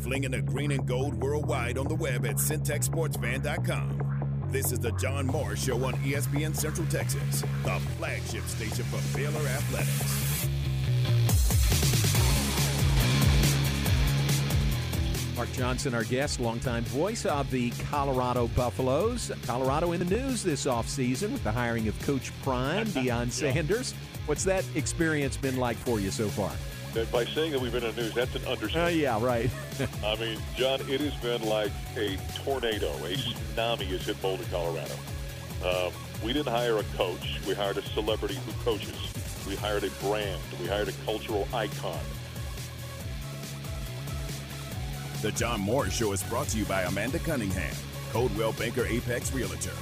[0.00, 4.46] flinging the green and gold worldwide on the web at syntechsportsfan.com.
[4.50, 9.46] This is the John Morris Show on ESPN Central Texas, the flagship station for Baylor
[9.46, 10.48] Athletics.
[15.36, 19.32] Mark Johnson, our guest, longtime voice of the Colorado Buffaloes.
[19.46, 23.94] Colorado in the news this offseason with the hiring of Coach Prime, Deion Sanders.
[24.26, 26.52] What's that experience been like for you so far?
[26.94, 28.86] That by saying that we've been in the news, that's an understatement.
[28.86, 29.50] Uh, yeah, right.
[30.04, 34.94] I mean, John, it has been like a tornado, a tsunami has hit Boulder, Colorado.
[35.64, 35.92] Um,
[36.24, 37.40] we didn't hire a coach.
[37.46, 38.96] We hired a celebrity who coaches.
[39.46, 40.40] We hired a brand.
[40.60, 42.00] We hired a cultural icon.
[45.22, 47.74] The John Morris Show is brought to you by Amanda Cunningham,
[48.10, 49.74] Coldwell Banker Apex Realtor,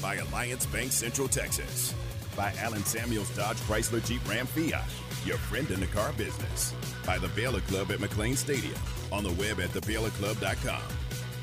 [0.00, 1.94] by Alliance Bank Central Texas,
[2.34, 4.88] by Allen Samuels Dodge Chrysler Jeep Ram Fiat,
[5.26, 6.74] your friend in the car business,
[7.06, 8.78] by the Baylor Club at McLane Stadium,
[9.10, 10.82] on the web at thebaylorclub.com,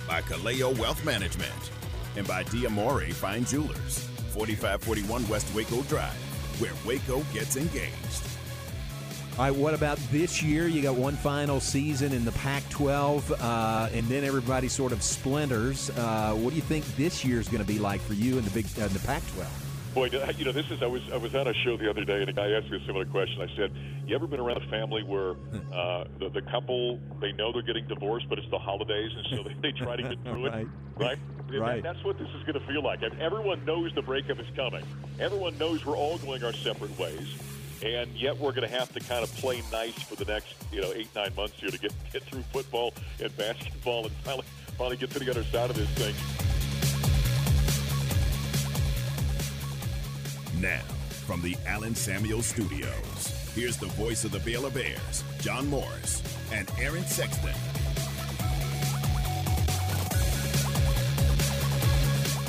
[0.08, 1.72] by Kaleo Wealth Management,
[2.16, 6.14] and by Diamore Fine Jewelers, 4541 West Waco Drive,
[6.60, 8.26] where Waco gets engaged.
[9.38, 10.68] All right, what about this year?
[10.68, 15.04] You got one final season in the Pac 12, uh, and then everybody sort of
[15.04, 15.90] splinters.
[15.90, 18.46] Uh, what do you think this year is going to be like for you in
[18.46, 19.65] the big uh, in the Pac 12?
[19.96, 20.84] Boy, you know, this is.
[20.84, 22.76] I was I was on a show the other day, and a guy asked me
[22.84, 23.42] a similar question.
[23.42, 23.72] I said,
[24.06, 25.36] "You ever been around a family where
[25.74, 29.44] uh, the, the couple they know they're getting divorced, but it's the holidays, and so
[29.44, 30.62] they, they try to get through right.
[30.64, 31.18] it, right?
[31.50, 31.82] Right.
[31.82, 33.04] That, that's what this is going to feel like.
[33.04, 34.84] And everyone knows the breakup is coming.
[35.18, 37.34] Everyone knows we're all going our separate ways,
[37.82, 40.82] and yet we're going to have to kind of play nice for the next, you
[40.82, 44.46] know, eight nine months here to get get through football and basketball, and finally
[44.78, 46.45] finally get to the other side of this thing."
[50.62, 50.80] Now,
[51.26, 56.72] from the Allen Samuel Studios, here's the voice of the Baylor Bears, John Morris, and
[56.80, 57.54] Aaron Sexton.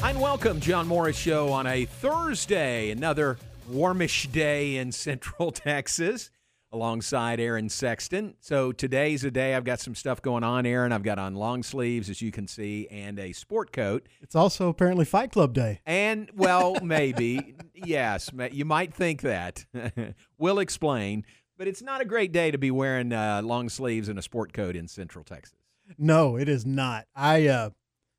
[0.05, 6.31] And welcome, John Morris Show on a Thursday, another warmish day in Central Texas,
[6.73, 8.35] alongside Aaron Sexton.
[8.41, 10.93] So today's a day I've got some stuff going on, Aaron.
[10.93, 14.09] I've got on long sleeves, as you can see, and a sport coat.
[14.21, 15.81] It's also apparently Fight Club Day.
[15.87, 17.55] And, well, maybe.
[17.75, 19.65] yes, you might think that.
[20.39, 21.25] we'll explain.
[21.59, 24.53] But it's not a great day to be wearing uh, long sleeves and a sport
[24.53, 25.59] coat in Central Texas.
[25.99, 27.07] No, it is not.
[27.15, 27.71] I uh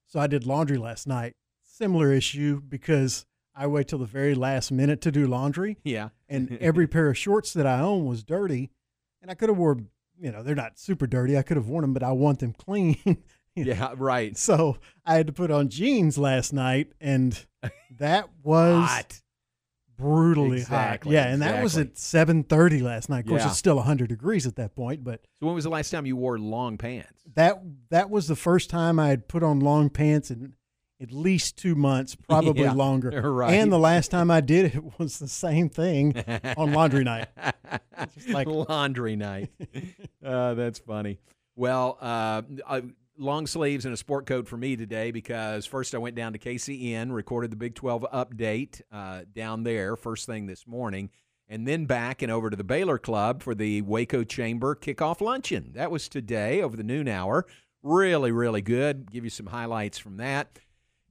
[0.08, 1.34] so I did laundry last night.
[1.64, 3.26] Similar issue because
[3.58, 6.10] I wait till the very last minute to do laundry Yeah.
[6.30, 8.70] and every pair of shorts that I own was dirty
[9.22, 9.88] and I could have worn,
[10.20, 11.38] you know, they're not super dirty.
[11.38, 12.98] I could have worn them, but I want them clean.
[13.60, 14.38] Yeah, right.
[14.38, 17.44] So I had to put on jeans last night and
[17.98, 19.22] that was Hot.
[19.98, 21.26] brutally Exactly, hot.
[21.26, 23.22] Yeah, and that was at 7:30 last night.
[23.22, 23.48] Of course, Yeah.
[23.50, 26.16] it's still 100 degrees at that point, but So when was the last time you
[26.16, 27.24] wore long pants?
[27.34, 30.54] that that was the first time I had put on long pants in
[31.02, 33.10] at least two months, probably Yeah, longer.
[33.32, 33.54] right.
[33.54, 36.16] And the last time I did it was the same thing
[36.58, 37.28] on laundry night.
[38.16, 39.50] Just like- laundry night.
[40.26, 41.20] uh, that's funny.
[41.56, 42.82] Well, uh, uh,
[43.18, 46.40] long sleeves and a sport coat for me today because first I went down to
[46.40, 51.10] KCN, recorded the Big 12 update uh, down there first thing this morning,
[51.50, 55.72] and then back and over to the Baylor Club for the Waco Chamber kickoff luncheon.
[55.74, 57.46] That was today over the noon hour.
[57.82, 59.12] Really, really good.
[59.12, 60.60] Give you some highlights from that.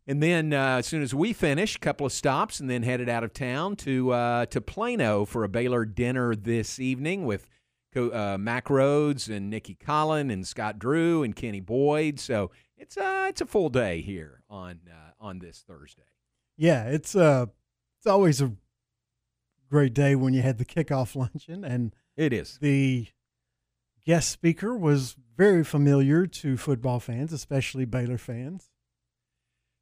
[0.07, 3.09] And then uh, as soon as we finished, a couple of stops, and then headed
[3.09, 7.49] out of town to uh, to Plano for a Baylor dinner this evening with
[7.97, 12.21] uh, Mack Rhoades and Nicki Collen and Scott Drew and Kenny Boyd.
[12.21, 16.03] So it's uh, it's a full day here on uh, on this Thursday.
[16.57, 17.47] Yeah, it's uh
[17.99, 18.53] it's always a
[19.69, 22.59] great day when you had the kickoff luncheon and It is.
[22.61, 23.09] the
[24.05, 28.71] guest speaker was very familiar to football fans, especially Baylor fans.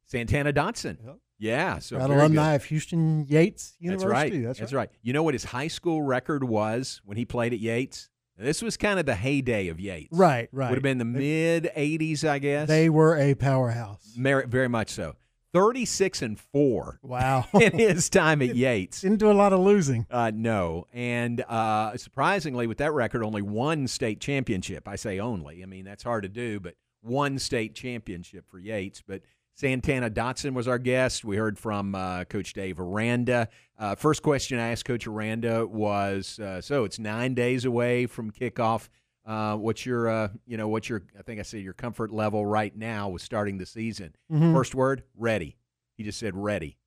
[0.05, 0.97] Santana Dotson.
[1.05, 1.17] Yep.
[1.37, 2.55] Yeah, so Proud alumni good.
[2.55, 4.07] of Houston Yates University.
[4.09, 4.45] That's University.
[4.45, 4.57] right.
[4.57, 4.89] That's, right.
[5.01, 8.09] You know what his high school record was when he played at Yates?
[8.37, 10.17] This was kind of the heyday of Yates.
[10.17, 10.69] Right, right.
[10.69, 12.67] Would have been the mid '80s, I guess.
[12.69, 14.13] They were a powerhouse.
[14.17, 15.15] Mer- very much so.
[15.53, 17.45] 36 and 4 Wow.
[17.53, 18.99] in his time at Yates.
[19.01, 20.05] Didn't do a lot of losing.
[20.11, 20.85] Uh, no.
[20.91, 24.85] And uh, surprisingly, with that record, only one state championship.
[24.85, 25.63] I say only.
[25.63, 29.01] I mean, that's hard to do, but one state championship for Yates.
[29.01, 29.21] But
[29.65, 31.23] Santana Dotson was our guest.
[31.23, 33.47] We heard from uh, Coach Dave Aranda.
[33.79, 38.31] Uh, first question I asked Coach Aranda was uh, so it's nine days away from
[38.31, 38.89] kickoff.
[39.25, 42.45] Uh, what's your, uh, you know, what's your, I think I said your comfort level
[42.45, 44.13] right now with starting the season.
[44.31, 44.53] Mhm.
[44.53, 45.57] First word, ready.
[45.97, 46.77] He just said ready.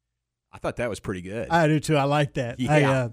[0.52, 1.48] I thought that was pretty good.
[1.50, 1.96] I do too.
[1.96, 2.56] I like that.
[2.68, 2.90] I, Yeah.
[2.92, 3.08] uh,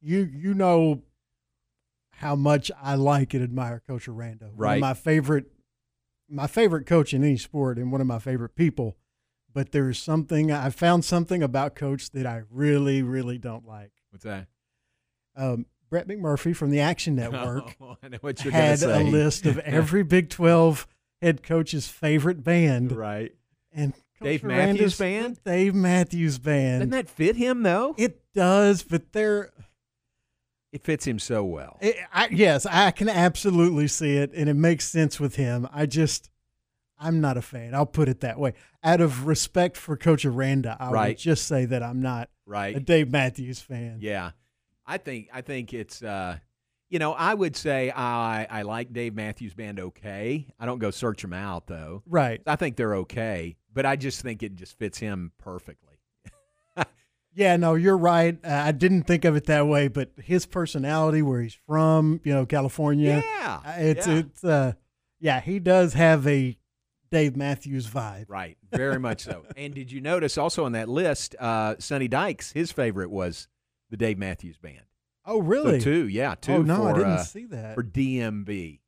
[0.00, 1.02] you you know
[2.12, 4.46] how much I like and admire Coach Aranda.
[4.46, 4.74] One Right.
[4.76, 5.46] of my favorite
[6.32, 8.96] my favorite coach in any sport and one of my favorite people.
[9.54, 13.92] But there's something I found something about Coach that I really, really don't like.
[14.10, 14.46] What's that?
[15.36, 19.44] Um, Brett McMurphy from the Action Network Oh, I know what you're had a list
[19.44, 20.86] of every Big 12
[21.20, 22.92] head coach's favorite band.
[22.92, 23.34] right.
[23.74, 25.44] And Coach Dave Miranda's Matthews Band?
[25.44, 26.80] Dave Matthews Band.
[26.80, 27.94] Doesn't that fit him though?
[27.98, 29.50] it does, but they're
[30.72, 31.78] It fits him so well.
[31.82, 35.68] It, I, yes, I can absolutely see it, and it makes sense with him.
[35.72, 36.30] I just,
[36.98, 37.74] I'm not a fan.
[37.74, 38.54] I'll put it that way.
[38.82, 41.08] Out of respect for Coach Aranda, I Right.
[41.08, 42.74] would just say that I'm not right.
[42.74, 43.98] a Dave Matthews fan.
[44.00, 44.30] Yeah,
[44.86, 46.38] I think I think it's uh,
[46.88, 50.46] you know I would say I I like Dave Matthews Band okay.
[50.58, 52.02] I don't go search them out though.
[52.06, 52.40] Right.
[52.46, 55.91] I think they're okay, but I just think it just fits him perfectly.
[57.34, 58.38] Yeah, no, you're right.
[58.44, 62.34] Uh, I didn't think of it that way, but his personality, where he's from, you
[62.34, 64.14] know, California, Yeah, uh, it's yeah.
[64.14, 64.72] it's uh,
[65.20, 66.58] yeah, he does have a
[67.10, 68.24] Dave Matthews vibe.
[68.28, 69.44] right, very much so.
[69.56, 73.48] And did you notice also on that list, uh, Sonny Dykes, his favorite was
[73.90, 74.80] the Dave Matthews Band.
[75.24, 75.78] Oh, really?
[75.78, 77.74] So two, yeah, two oh no, for I didn't uh, see that.
[77.74, 78.80] for DMB.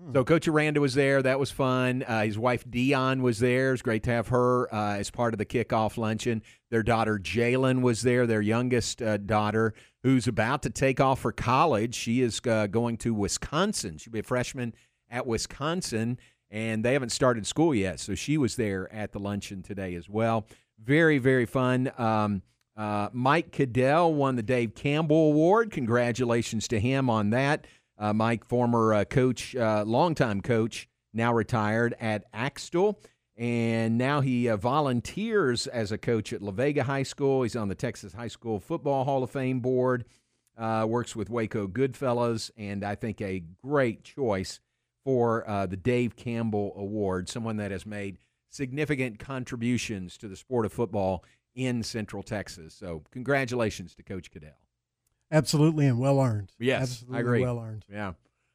[0.00, 0.12] Hmm.
[0.12, 1.22] So Coach Aranda was there.
[1.22, 2.02] That was fun.
[2.02, 3.68] Uh, his wife Dion was there.
[3.68, 6.42] It was great to have her uh, as part of the kickoff luncheon.
[6.70, 8.26] Their daughter Jalen was there.
[8.26, 11.94] Their youngest uh, daughter, who's about to take off for college.
[11.94, 13.98] She is uh, going to Wisconsin.
[13.98, 14.74] She'll be a freshman
[15.10, 16.18] at Wisconsin,
[16.50, 18.00] and they haven't started school yet.
[18.00, 20.46] So she was there at the luncheon today as well.
[20.82, 21.90] Very very fun.
[21.96, 22.42] Um,
[22.76, 25.70] uh, Mike Cadell won the Dave Campbell Award.
[25.70, 27.66] Congratulations to him on that.
[27.98, 33.00] Uh, Mike, former uh, coach, uh, longtime coach, now retired at Axtell,
[33.36, 37.42] and now he uh, volunteers as a coach at La Vega High School.
[37.42, 40.04] He's on the Texas High School Football Hall of Fame board.
[40.58, 44.60] Uh, works with Waco Goodfellas, and I think a great choice
[45.04, 47.28] for uh, the Dave Campbell Award.
[47.28, 48.16] Someone that has made
[48.50, 52.74] significant contributions to the sport of football in Central Texas.
[52.74, 54.65] So, congratulations to Coach Cadell.
[55.30, 56.52] Absolutely, and well earned.
[56.58, 57.40] Yes, I Absolutely agree.
[57.42, 57.84] Well earned.
[57.90, 58.12] Yeah.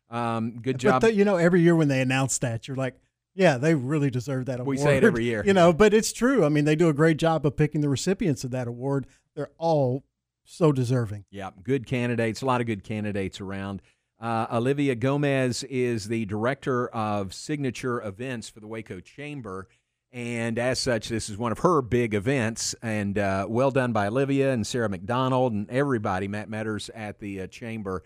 [0.10, 1.02] Um, good job.
[1.02, 2.96] But the, you know, every year when they announce that, you're like,
[3.34, 4.68] yeah, they really deserve that award.
[4.68, 5.44] We say it every year.
[5.46, 6.46] You know, but it's true.
[6.46, 9.08] I mean, they do a great job of picking the recipients of that award.
[9.36, 10.04] They're all
[10.44, 11.26] so deserving.
[11.32, 12.42] Yeah, good candidates.
[12.42, 13.82] A lot of good candidates around.
[14.20, 19.68] Uh, Olivia Gomez is the director of signature events for the Waco Chamber.
[20.14, 22.76] And as such, this is one of her big events.
[22.82, 27.42] And uh, well done by Olivia and Sarah McDonald and everybody, Matt Meadors at the
[27.42, 28.04] uh, Chamber.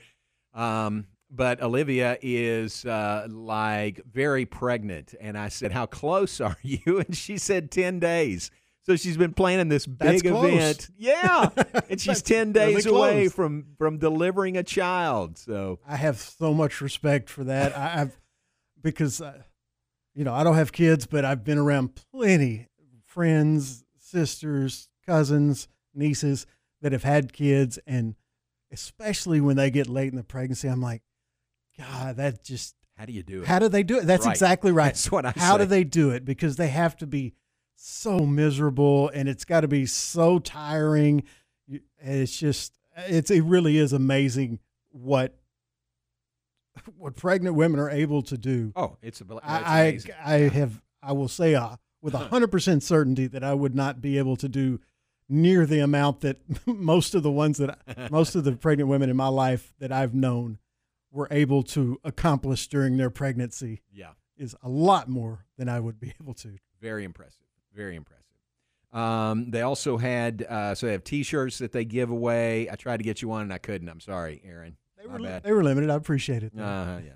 [0.53, 5.15] Um, but Olivia is uh, like very pregnant.
[5.19, 6.99] And I said, How close are you?
[6.99, 8.51] And she said 10 days.
[8.83, 10.89] So she's been planning this big event.
[10.97, 11.49] Yeah.
[11.89, 15.37] And she's That's 10 really days away from, from delivering a child.
[15.37, 17.77] So, I have so much respect for that.
[17.77, 18.19] I, I've
[18.81, 19.41] because uh,
[20.15, 22.67] you know I don't have kids, but I've been around plenty
[23.05, 26.45] friends, sisters, cousins, nieces
[26.81, 28.15] that have had kids, and
[28.71, 31.01] especially when they get late in the pregnancy, I'm like,
[31.77, 33.47] God, that just how do you do it?
[33.47, 34.05] how do they do it?
[34.05, 34.31] That's Right.
[34.33, 34.87] exactly right.
[34.87, 36.25] That's what I How do they do it?
[36.25, 37.33] Because they have to be
[37.75, 41.23] so miserable, and it's got to be so tiring.
[41.69, 42.77] And it's just,
[43.07, 44.59] it's it really is amazing
[44.91, 45.37] what
[46.97, 48.71] what pregnant women are able to do.
[48.75, 50.11] Oh, it's, a, I amazing.
[50.23, 53.75] I, I have I will say uh, with a hundred percent certainty that I would
[53.75, 54.79] not be able to do
[55.27, 57.79] near the amount that most of the ones that
[58.11, 60.59] most of the pregnant women in my life that I've known
[61.11, 64.11] were able to accomplish during their pregnancy yeah.
[64.37, 66.57] is a lot more than I would be able to.
[66.81, 67.47] Very impressive.
[67.73, 68.23] Very impressive.
[68.91, 72.69] Um, they also had uh, so they have T-shirts that they give away.
[72.69, 73.89] I tried to get you one and I couldn't.
[73.89, 74.77] I'm sorry, Aaron.
[75.17, 75.43] They My were bad.
[75.43, 75.89] they were limited.
[75.89, 76.53] I appreciate it.
[76.57, 77.13] Uh, yeah, sorry.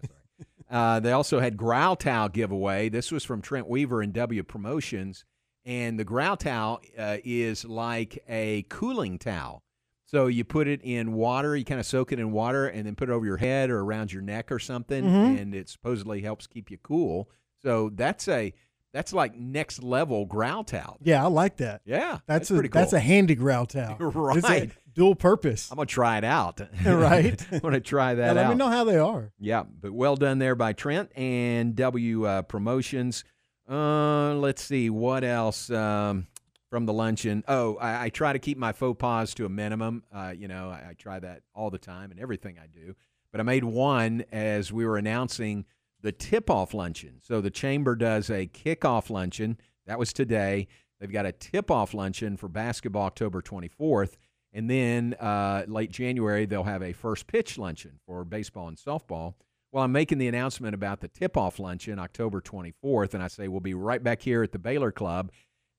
[0.69, 2.89] uh, they also had Growl Towel giveaway.
[2.89, 5.25] This was from Trent Weaver and W Promotions,
[5.65, 9.63] and the Growl Towel uh, is like a cooling towel.
[10.05, 12.95] So you put it in water, you kind of soak it in water, and then
[12.95, 15.39] put it over your head or around your neck or something, Mhm.
[15.39, 17.29] and it supposedly helps keep you cool.
[17.61, 18.53] So that's a
[18.93, 20.97] that's like next level Growl Towel.
[21.01, 21.81] yeah, I like that.
[21.85, 22.81] Yeah, That's, a pretty cool.
[22.81, 23.97] that's a handy growl towel.
[23.99, 24.71] It's a Right.
[24.93, 25.69] dual purpose.
[25.71, 26.59] I'm gonna try it out.
[26.85, 27.39] Right.
[27.51, 28.49] I'm gonna try Yeah, that let out.
[28.49, 29.31] Let me know how they are.
[29.39, 33.23] Yeah, but well done there by Trent and W uh, Promotions.
[33.69, 36.25] Uh, let's see what else um,
[36.71, 37.43] from the luncheon.
[37.47, 40.03] Oh, I, I try to keep my faux pas to a minimum.
[40.11, 42.95] Uh, you know, I, I try that all the time and everything I do.
[43.31, 45.65] But I made one as we were announcing
[46.01, 47.19] the tip-off luncheon.
[47.21, 49.57] So the chamber does a kickoff luncheon.
[49.85, 50.67] That was today.
[50.99, 54.13] They've got a tip-off luncheon for basketball October 24th.
[54.53, 59.35] And then uh, late January, they'll have a first pitch luncheon for baseball and softball,
[59.71, 63.47] Well, I'm making the announcement about the tip off luncheon October 24th, and I say
[63.47, 65.31] we'll be right back here at the Baylor Club.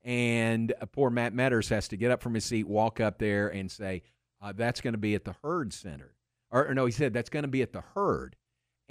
[0.03, 3.49] And uh, poor Matt Meadors has to get up from his seat, walk up there,
[3.49, 4.03] and say,
[4.41, 6.15] uh, That's going to be at the Hurd Center.
[6.49, 8.37] Or, or no, he said, That's going to be at the Hurd.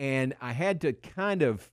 [0.01, 1.71] And I had to kind of,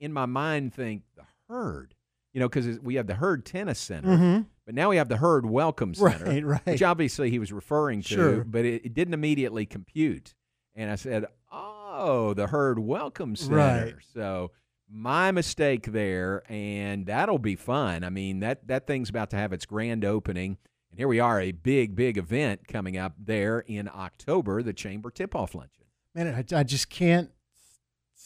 [0.00, 1.94] in my mind, think, The Hurd?
[2.34, 4.46] You know, because we have the Hurd Tennis Center, Mhm.
[4.66, 6.66] but now we have the Hurd Welcome Center Right, right.
[6.66, 8.44] which obviously he was referring to, Sure.
[8.44, 10.34] but it, it didn't immediately compute.
[10.74, 13.94] And I said, "Oh, the Hurd welcome center." Right.
[14.12, 14.50] So
[14.90, 18.04] my mistake there, and that'll be fun.
[18.04, 20.58] I mean that that thing's about to have its grand opening,
[20.90, 25.10] and here we are, a big big event coming up there in October, the Chamber
[25.10, 25.84] Tip Off Luncheon.
[26.14, 27.30] Man, I, I just can't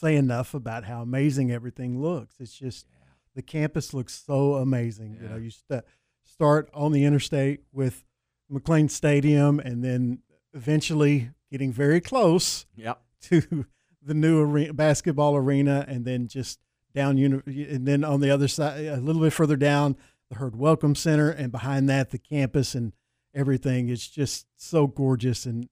[0.03, 2.35] say enough about how amazing everything looks.
[2.41, 2.87] It's just
[3.35, 5.19] the campus looks so amazing.
[5.23, 5.85] You know, you st-
[6.25, 8.05] start on the interstate with
[8.51, 10.19] McLane Stadium, and then
[10.53, 13.01] eventually getting very close Yep.
[13.23, 13.67] to
[14.03, 16.59] the new arena, basketball arena, and then just
[16.95, 19.97] down, and then on the other side, a little bit further down,
[20.29, 22.93] the Hurd Welcome Center, and behind that, the campus and
[23.35, 23.89] everything.
[23.89, 25.69] It's just so gorgeous, and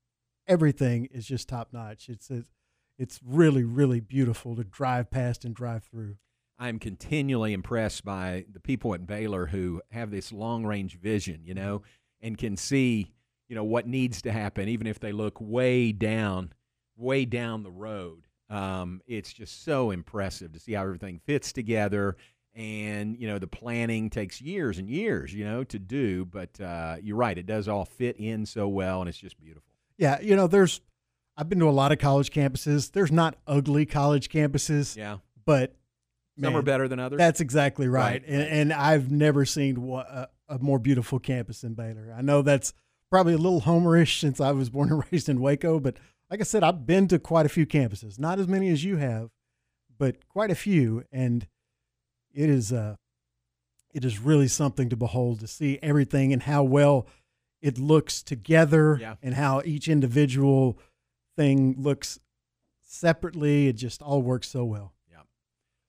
[0.46, 2.08] everything is just top notch.
[2.08, 2.49] It's it's,
[3.00, 6.16] it's really really beautiful to drive past and drive through.
[6.59, 11.54] I'm continually impressed by the people at Baylor who have this long range vision, you
[11.54, 11.80] know,
[12.21, 13.12] and can see,
[13.49, 16.52] you know, what needs to happen, even if they look way down,
[16.99, 18.26] way down the road.
[18.50, 22.19] Um, it's just so impressive to see how everything fits together.
[22.54, 26.26] And, you know, the planning takes years and years, you know, to do.
[26.26, 29.73] But uh, you're right, it does all fit in so well, and it's just beautiful.
[29.97, 30.83] Yeah, you know, there's
[31.40, 32.92] I've been to a lot of college campuses.
[32.92, 35.18] There's not ugly college campuses, Yeah.
[35.47, 35.75] but
[36.38, 37.16] Some man, are better than others.
[37.16, 38.20] That's exactly right.
[38.20, 42.14] Right, And, and I've never seen a, a more beautiful campus than Baylor.
[42.16, 42.75] I know that's
[43.11, 45.97] probably a little homerish since I was born and raised in Waco, but
[46.30, 48.99] like I said, I've been to quite a few campuses, not as many as you
[48.99, 49.30] have,
[49.99, 51.04] but quite a few.
[51.11, 51.47] And
[52.35, 52.97] it is, uh,
[53.94, 57.06] it is really something to behold to see everything and how well
[57.61, 59.16] it looks together Yeah.
[59.23, 60.78] and how each individual
[61.49, 62.20] looks
[62.82, 63.68] separately.
[63.68, 64.92] It just all works so well.
[65.11, 65.23] Yeah,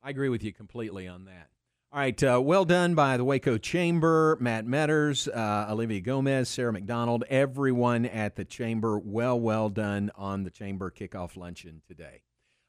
[0.01, 1.49] I agree with you completely on that.
[1.93, 6.71] All right, uh, well done by the Waco Chamber, Matt Meadors, uh, Olivia Gomez, Sarah
[6.71, 8.97] McDonald, everyone at the Chamber.
[8.97, 12.21] Well, well done on the Chamber kickoff luncheon today.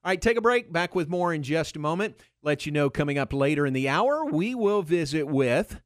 [0.05, 0.73] All right, take a break.
[0.73, 2.17] Back with more in just a moment.
[2.43, 5.81] Let you know coming up later in the hour, we will visit with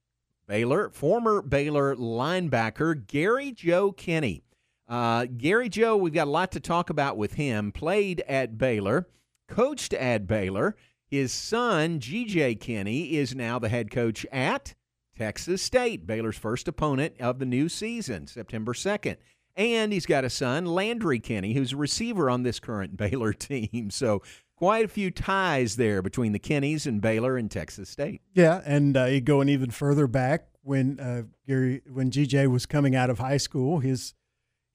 [0.48, 4.40] Baylor, former Baylor linebacker Gary Joe Kinne.
[4.88, 7.72] Uh, Gary Joe, we've got a lot to talk about with him.
[7.72, 9.08] Played at Baylor,
[9.48, 10.76] coached at Baylor.
[11.08, 14.74] His son, GJ Kinne, is now the head coach at
[15.16, 19.16] Texas State, Baylor's first opponent of the new season, September 2nd.
[19.56, 23.90] And he's got a son, Landry Kinne, who's a receiver on this current Baylor team.
[23.90, 24.22] So,
[24.56, 28.20] quite a few ties there between the Kinnes and Baylor and Texas State.
[28.34, 33.10] Yeah, and uh, going even further back when uh, Gary when GJ was coming out
[33.10, 34.14] of high school, his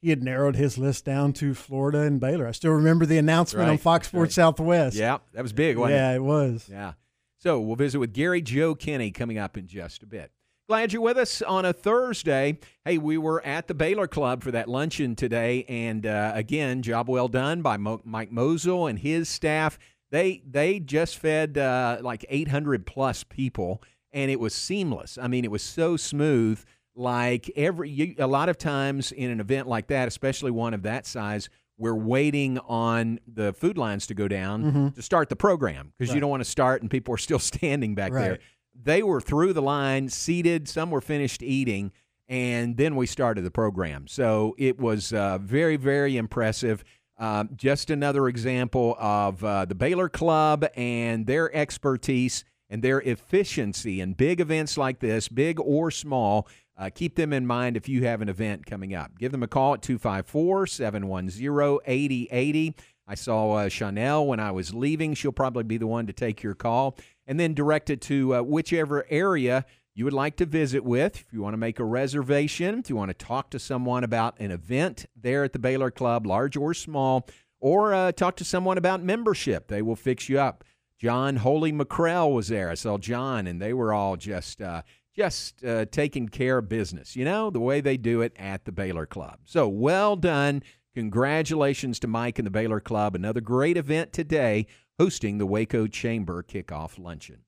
[0.01, 2.47] he had narrowed his list down to Florida and Baylor.
[2.47, 4.43] I still remember the announcement on Fox Sports right.
[4.43, 4.95] Southwest.
[4.95, 5.97] Yeah, that was big, wasn't it?
[5.97, 6.67] yeah, it was.
[6.69, 6.93] Yeah.
[7.37, 10.31] So we'll visit with Gary Joe Kinne coming up in just a bit.
[10.67, 12.57] Glad you're with us on a Thursday.
[12.85, 17.09] Hey, we were at the Baylor Club for that luncheon today, and uh, again, job
[17.09, 19.77] well done by Mo- Mike Mosel and his staff.
[20.11, 25.17] They they just fed uh, like 800 plus people, and it was seamless.
[25.21, 26.63] I mean, it was so smooth.
[26.95, 30.83] Like every you, a lot of times in an event like that, especially one of
[30.83, 34.61] that size, we're waiting on the food lines to go down
[34.95, 37.95] to start the program because you don't want to start and people are still standing
[37.95, 38.39] back there.
[38.83, 40.67] They were through the line, seated.
[40.67, 41.91] Some were finished eating,
[42.27, 44.07] and then we started the program.
[44.07, 46.83] So it was uh, very, very impressive.
[47.17, 54.01] Um, just another example of uh, the Baylor Club and their expertise and their efficiency
[54.01, 56.47] in big events like this, big or small.
[56.81, 59.15] Uh, keep them in mind if you have an event coming up.
[59.19, 62.75] Give them a call at 254 710 8080.
[63.07, 65.13] I saw uh, Chanel when I was leaving.
[65.13, 66.97] She'll probably be the one to take your call
[67.27, 71.17] and then direct it to uh, whichever area you would like to visit with.
[71.17, 74.39] If you want to make a reservation, if you want to talk to someone about
[74.39, 77.27] an event there at the Baylor Club, large or small,
[77.59, 80.63] or uh, talk to someone about membership, they will fix you up.
[80.97, 82.69] John Holy McCrell was there.
[82.69, 84.81] I saw John, and they were all just uh,
[85.15, 87.15] just uh, taking care of business.
[87.15, 89.39] You know the way they do it at the Baylor Club.
[89.45, 90.63] So well done.
[90.93, 93.15] Congratulations to Mike and the Baylor Club.
[93.15, 94.67] Another great event today,
[94.99, 97.43] hosting the Waco Chamber kickoff luncheon.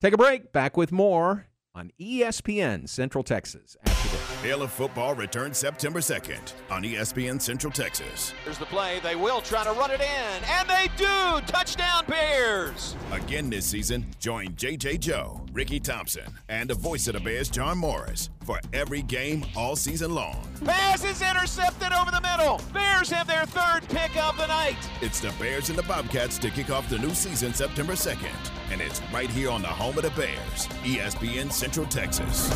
[0.00, 0.52] Take a break.
[0.52, 4.40] Back with more on ESPN Central Texas after this.
[4.42, 8.34] Hail of Football returns September 2nd on ESPN Central Texas.
[8.44, 9.00] Here's the play.
[9.02, 11.46] They will try to run it in, and they do.
[11.46, 12.94] Touchdown Bears.
[13.10, 17.78] Again this season, join JJ Joe, Ricky Thompson, and the voice of the Bears, John
[17.78, 20.46] Morris, for every game all season long.
[20.64, 22.60] Pass is intercepted over the middle.
[22.72, 24.76] Bears have their third pick of the night.
[25.00, 28.50] It's the Bears and the Bobcats to kick off the new season September 2nd.
[28.70, 32.50] And it's right here on the home of the Bears, ESPN Central Texas.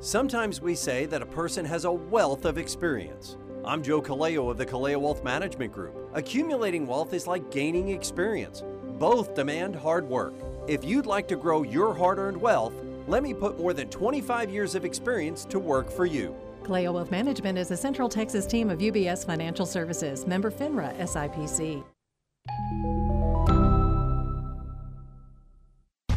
[0.00, 3.36] Sometimes we say that a person has a wealth of experience.
[3.64, 6.10] I'm Joe Kaleo of the Kaleo Wealth Management Group.
[6.14, 8.64] Accumulating wealth is like gaining experience.
[8.98, 10.34] Both demand hard work.
[10.68, 12.74] If you'd like to grow your hard earned wealth,
[13.08, 16.36] let me put more than 25 years of experience to work for you.
[16.62, 21.82] Kaleo Wealth Management is a Central Texas team of UBS Financial Services, member FINRA SIPC.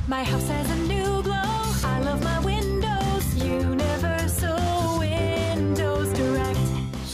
[0.08, 0.75] My house has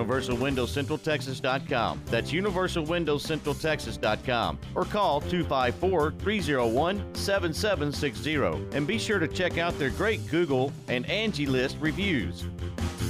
[0.00, 2.02] UniversalWindowsCentralTexas.com.
[2.06, 4.58] That's UniversalWindowsCentralTexas.com.
[4.74, 8.76] Or call 254 301 7760.
[8.76, 12.44] And be sure to check out their great Google and Angie List reviews.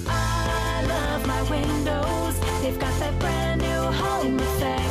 [0.06, 2.38] I love my windows.
[2.62, 4.86] They've got that brand new home effect.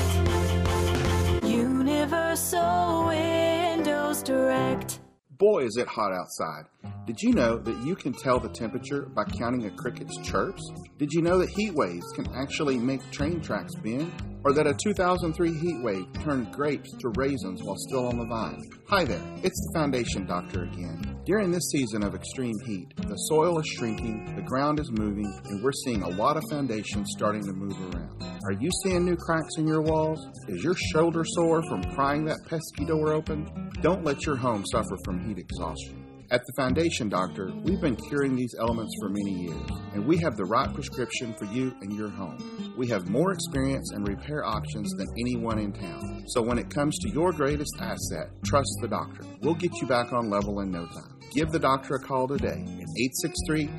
[1.43, 4.99] Universal Windows Direct.
[5.37, 6.65] Boy, is it hot outside.
[7.09, 10.61] Did you know that you can tell the temperature by counting a cricket's chirps?
[10.99, 14.11] Did you know that heat waves can actually make train tracks bend?
[14.45, 18.61] Or that a 2003 heat wave turned grapes to raisins while still on the vine?
[18.87, 21.19] Hi there, it's the Foundation Doctor again.
[21.25, 25.63] During this season of extreme heat, the soil is shrinking, the ground is moving, and
[25.63, 28.21] we're seeing a lot of foundations starting to move around.
[28.45, 30.25] Are you seeing new cracks in your walls?
[30.47, 33.71] Is your shoulder sore from prying that pesky door open?
[33.81, 35.98] Don't let your home suffer from heat exhaustion.
[36.31, 40.37] At the Foundation Doctor, we've been curing these elements for many years, and we have
[40.37, 42.75] the right prescription for you and your home.
[42.77, 46.25] We have more experience and repair options than anyone in town.
[46.27, 49.23] So when it comes to your greatest asset, trust the doctor.
[49.41, 51.17] We'll get you back on level in no time.
[51.33, 52.87] Give the doctor a call today at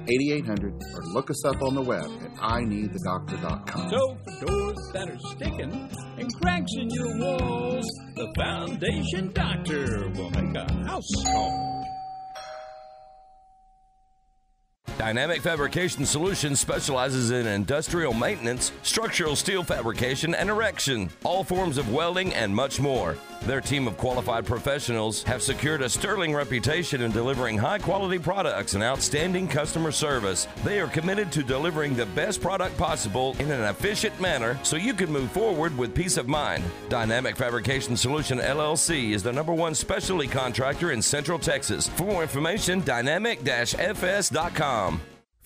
[0.09, 3.91] 863-8800 or look us up on the web at ineedthedoctor.com.
[3.91, 7.87] So for doors that are sticking and cracks in your walls,
[8.17, 11.80] the Foundation Doctor will make a house call.
[15.01, 21.91] Dynamic Fabrication Solutions specializes in industrial maintenance, structural steel fabrication, and erection, all forms of
[21.91, 23.17] welding, and much more.
[23.43, 28.75] Their team of qualified professionals have secured a sterling reputation in delivering high quality products
[28.75, 30.47] and outstanding customer service.
[30.63, 34.93] They are committed to delivering the best product possible in an efficient manner so you
[34.93, 36.63] can move forward with peace of mind.
[36.91, 41.89] Dynamic Fabrication Solution LLC is the number one specialty contractor in Central Texas.
[41.89, 44.90] For more information, dynamic fs.com.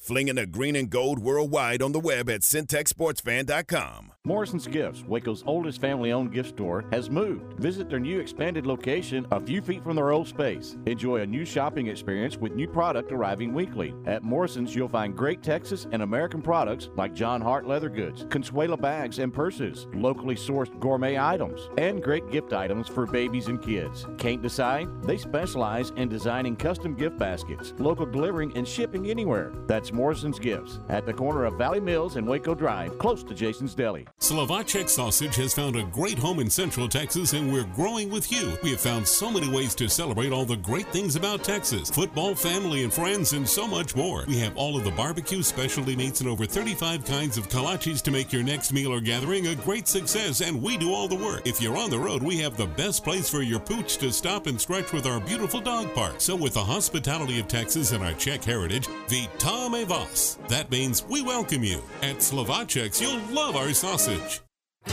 [0.04, 4.12] Flinging the green and gold worldwide on the web at syntechsportsfan.com.
[4.26, 7.58] Morrison's Gifts, Waco's oldest family owned gift store, has moved.
[7.58, 10.76] Visit their new expanded location a few feet from their old space.
[10.86, 13.94] Enjoy a new shopping experience with new product arriving weekly.
[14.04, 18.80] At Morrison's, you'll find great Texas and American products like John Hart leather goods, Consuela
[18.80, 24.06] bags and purses, locally sourced gourmet items, and great gift items for babies and kids.
[24.18, 24.88] Can't decide?
[25.02, 29.52] They specialize in designing custom gift baskets, local delivering and shipping anywhere.
[29.66, 33.74] That's Morrison's Gifts at the corner of Valley Mills and Waco Drive, close to Jason's
[33.74, 34.06] Deli.
[34.20, 38.58] Slovacek Sausage has found a great home in Central Texas and we're growing with you.
[38.62, 42.34] We have found so many ways to celebrate all the great things about Texas football,
[42.34, 44.24] family, and friends, and so much more.
[44.26, 48.10] We have all of the barbecue specialty meats and over 35 kinds of kolaches to
[48.10, 51.46] make your next meal or gathering a great success, and we do all the work.
[51.46, 54.46] If you're on the road, we have the best place for your pooch to stop
[54.46, 56.14] and stretch with our beautiful dog park.
[56.18, 58.88] So, with the hospitality of Texas and our Czech heritage,
[59.84, 60.38] Vas.
[60.48, 61.82] That means we welcome you.
[62.02, 64.40] At Slovacek's, you'll love our sausage.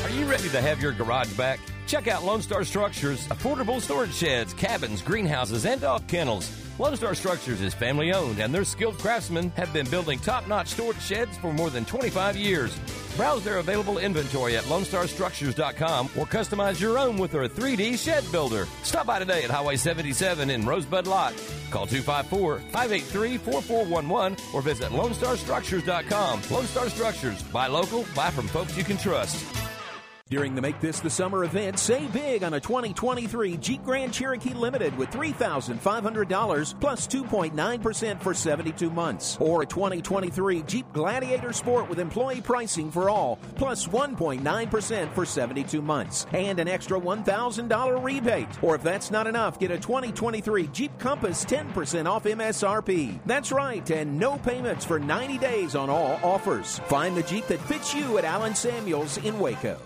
[0.04, 1.60] Are you ready to have your garage back?
[1.86, 6.50] Check out Lone Star Structures, affordable storage sheds, cabins, greenhouses, and dog kennels.
[6.80, 10.70] Lone Star Structures is family owned, and their skilled craftsmen have been building top notch
[10.70, 12.76] storage sheds for more than 25 years.
[13.18, 18.68] Browse their available inventory at LoneStarStructures.com or customize your own with their 3D shed builder.
[18.84, 21.34] Stop by today at Highway 77 in Rosebud Lot.
[21.70, 26.42] Call 254-583-4411 or visit LoneStarStructures.com.
[26.52, 27.42] Lone Star Structures.
[27.44, 29.61] Buy local, buy from folks you can trust.
[30.32, 34.54] During the Make This the Summer event, save big on a 2023 Jeep Grand Cherokee
[34.54, 39.38] Limited with $3,500 plus 2.9% for 72 months.
[39.42, 45.82] Or a 2023 Jeep Gladiator Sport with employee pricing for all plus 1.9% for 72
[45.82, 46.26] months.
[46.32, 48.64] And an extra $1,000 rebate.
[48.64, 53.20] Or if that's not enough, get a 2023 Jeep Compass 10% off MSRP.
[53.26, 56.80] That's right, and no payments for 90 days on all offers.
[56.88, 59.78] Find the Jeep that fits you at Allen Samuels in Waco.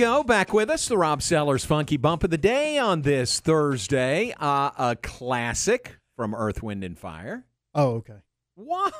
[0.00, 0.24] Go.
[0.24, 4.32] Back with us, the Rob Sellers Funky Bump of the Day on this Thursday.
[4.40, 7.44] Uh, a classic from Earth, Wind, and Fire.
[7.74, 8.16] Oh, okay.
[8.54, 8.94] What?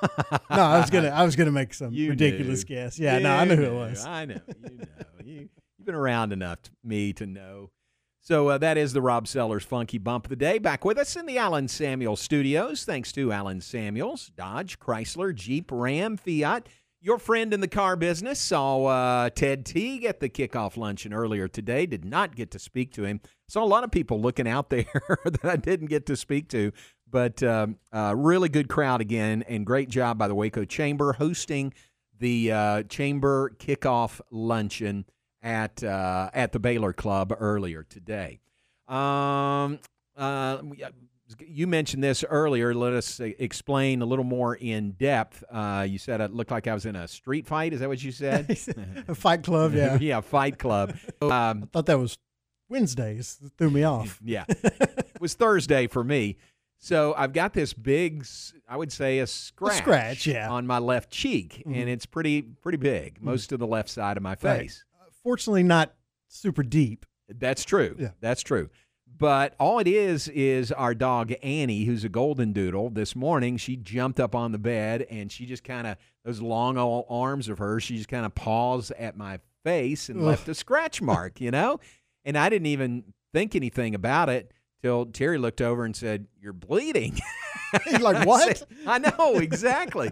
[0.50, 2.76] No, I was gonna I was gonna make some You ridiculous knew.
[2.76, 2.98] guess.
[2.98, 4.04] Yeah, no, I You knew who it was.
[4.04, 4.40] I know.
[4.46, 4.84] You know.
[5.24, 7.70] you, you've been around enough to me to know.
[8.20, 10.58] So uh, that is the Rob Sellers Funky Bump of the Day.
[10.58, 12.84] Back with us in the Allen Samuels studios.
[12.84, 16.66] Thanks to Allen Samuels, Dodge, Chrysler, Jeep, Ram, Fiat.
[17.02, 21.48] Your friend in the car business saw uh, Ted Teague at the kickoff luncheon earlier
[21.48, 21.86] today.
[21.86, 23.22] Did not get to speak to him.
[23.48, 24.84] Saw a lot of people looking out there
[25.24, 26.72] that I didn't get to speak to.
[27.10, 31.72] But um, uh, really good crowd again, and great job by the Waco Chamber hosting
[32.18, 35.06] the uh, Chamber kickoff luncheon
[35.42, 38.40] at uh, at the Baylor Club earlier today.
[38.88, 39.78] Um,
[40.18, 40.58] uh,
[41.46, 42.74] you mentioned this earlier.
[42.74, 45.44] Let us uh, explain a little more in depth.
[45.50, 47.72] Uh, you said it looked like I was in a street fight.
[47.72, 48.48] Is that what you said?
[49.08, 49.98] A fight club, yeah.
[50.00, 50.94] yeah, fight club.
[51.22, 52.18] Um, I thought that was
[52.68, 53.38] Wednesdays.
[53.44, 54.18] It threw me off.
[54.24, 56.36] yeah, it was Thursday for me.
[56.78, 58.24] So I've got this big,
[58.66, 60.48] I would say, a scratch, scratch, yeah.
[60.48, 61.76] on my left cheek, Mhm.
[61.76, 64.40] and it's pretty pretty big, most of the left side of my Right.
[64.40, 64.84] face.
[65.22, 65.94] Fortunately, not
[66.28, 67.04] super deep.
[67.28, 67.96] That's true.
[67.98, 68.10] Yeah.
[68.20, 68.70] That's true.
[69.20, 72.88] But all it is is our dog Annie, who's a golden doodle.
[72.88, 76.78] This morning, she jumped up on the bed and she just kind of those long
[76.78, 77.82] old arms of hers.
[77.82, 80.24] She just kind of paws at my face and Ugh.
[80.26, 81.80] left a scratch mark, you know.
[82.24, 83.04] And I didn't even
[83.34, 84.52] think anything about it
[84.82, 87.20] till Terry looked over and said, "You're bleeding."
[87.84, 90.10] He's like, I "What?" said, I know exactly.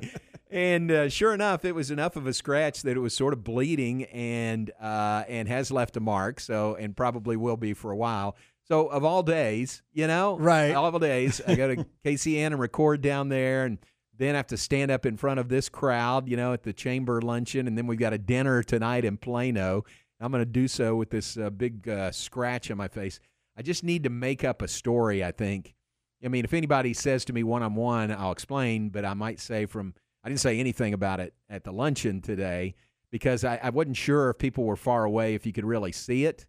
[0.51, 3.43] and uh, sure enough, it was enough of a scratch that it was sort of
[3.43, 6.41] bleeding and uh, and has left a mark.
[6.41, 8.37] So and probably will be for a while.
[8.69, 10.75] So of all days, you know, Right.
[10.75, 13.79] All of days, I go to KCN and record down there, and
[14.17, 17.21] then have to stand up in front of this crowd, you know, at the chamber
[17.23, 19.85] luncheon, and then we've got a dinner tonight in Plano.
[20.21, 23.21] I'm going to do so with this uh, big uh, scratch on my face.
[23.57, 25.25] I just need to make up a story.
[25.25, 25.75] I think.
[26.23, 28.91] I mean, if anybody says to me one on one, I'll explain.
[28.91, 32.75] But I might say from I didn't say anything about it at the luncheon today
[33.11, 36.25] because I, I wasn't sure if people were far away if you could really see
[36.25, 36.45] it.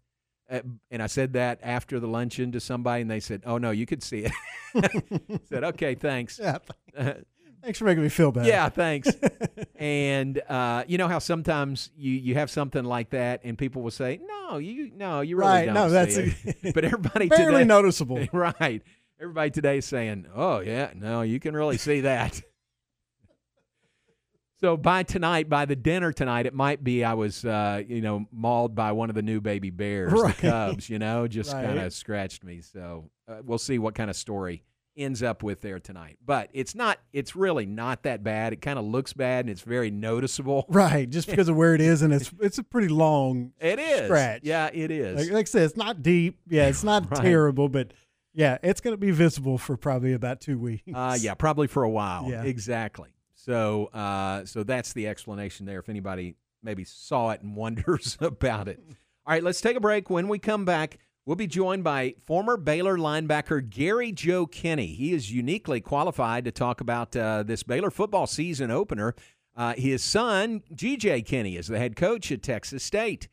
[0.50, 0.60] Uh,
[0.90, 3.86] and I said that after the luncheon to somebody, and they said, "Oh no, you
[3.86, 4.32] could see it."
[5.48, 6.58] said, "Okay, thanks." Yeah.
[7.62, 8.48] Thanks for making me feel better.
[8.48, 9.10] Yeah, thanks.
[9.76, 13.90] and uh, you know how sometimes you, you have something like that, and people will
[13.90, 16.34] say, "No, you no, you really Right, don't." no, see that's it."
[16.74, 18.26] but everybody barely today, noticeable.
[18.32, 18.82] right?
[19.20, 22.40] Everybody today is saying, "Oh yeah, no, you can really see that."
[24.62, 28.26] So by tonight, by the dinner tonight, it might be I was, uh, you know,
[28.30, 30.36] mauled by one of the new baby bears, Right.
[30.36, 30.90] the cubs.
[30.90, 31.64] You know, just Right.
[31.64, 32.60] kind of scratched me.
[32.60, 34.62] So uh, we'll see what kind of story
[34.96, 36.18] ends up with there tonight.
[36.22, 36.98] But it's not.
[37.14, 38.52] It's really not that bad.
[38.52, 40.66] It kind of looks bad, and it's very noticeable.
[40.68, 44.04] Right, just because of where it is, and it's it's a pretty long It is.
[44.06, 44.40] scratch.
[44.42, 45.16] Yeah, it is.
[45.20, 46.38] Like, like I said, it's not deep.
[46.48, 47.22] Yeah, it's not Right.
[47.22, 47.94] terrible, but
[48.34, 50.82] yeah, it's going to be visible for probably about two weeks.
[50.92, 52.28] Uh, yeah, probably for a while.
[52.28, 52.42] Yeah.
[52.42, 53.08] Exactly.
[53.44, 55.78] So, uh, so that's the explanation there.
[55.78, 58.80] If anybody maybe saw it and wonders about it.
[59.26, 60.10] All right, let's take a break.
[60.10, 64.94] When we come back, we'll be joined by former Baylor linebacker Gary Joe Kinne.
[64.94, 69.14] He is uniquely qualified to talk about uh, this Baylor football season opener.
[69.56, 73.28] Uh, his son, GJ Kinne, is the head coach at Texas State.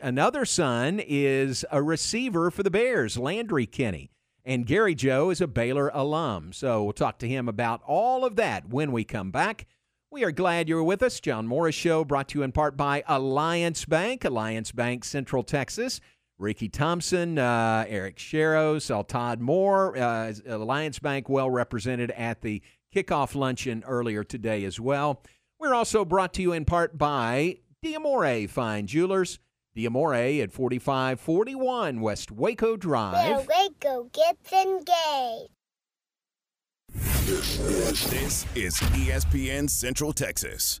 [0.00, 4.08] Another son is a receiver for the Bears, Landry Kinne.
[4.44, 6.52] And Gary Joe is a Baylor alum.
[6.52, 9.66] So we'll talk to him about all of that when we come back.
[10.10, 11.20] We are glad you're with us.
[11.20, 16.00] John Morris Show brought to you in part by Alliance Bank, Alliance Bank Central Texas.
[16.38, 22.60] Ricky Thompson, uh, Eric Sharrow, Sal Todd Moore, uh, Alliance Bank well represented at the
[22.94, 25.22] kickoff luncheon earlier today as well.
[25.60, 29.38] We're also brought to you in part by Diamore Fine Jewelers.
[29.76, 33.46] Diamore at 4541 West Waco Drive.
[33.48, 35.48] Waco gets engaged.
[38.10, 40.80] This is ESPN Central Texas.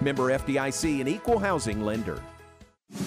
[0.00, 2.20] Member FDIC and equal housing lender.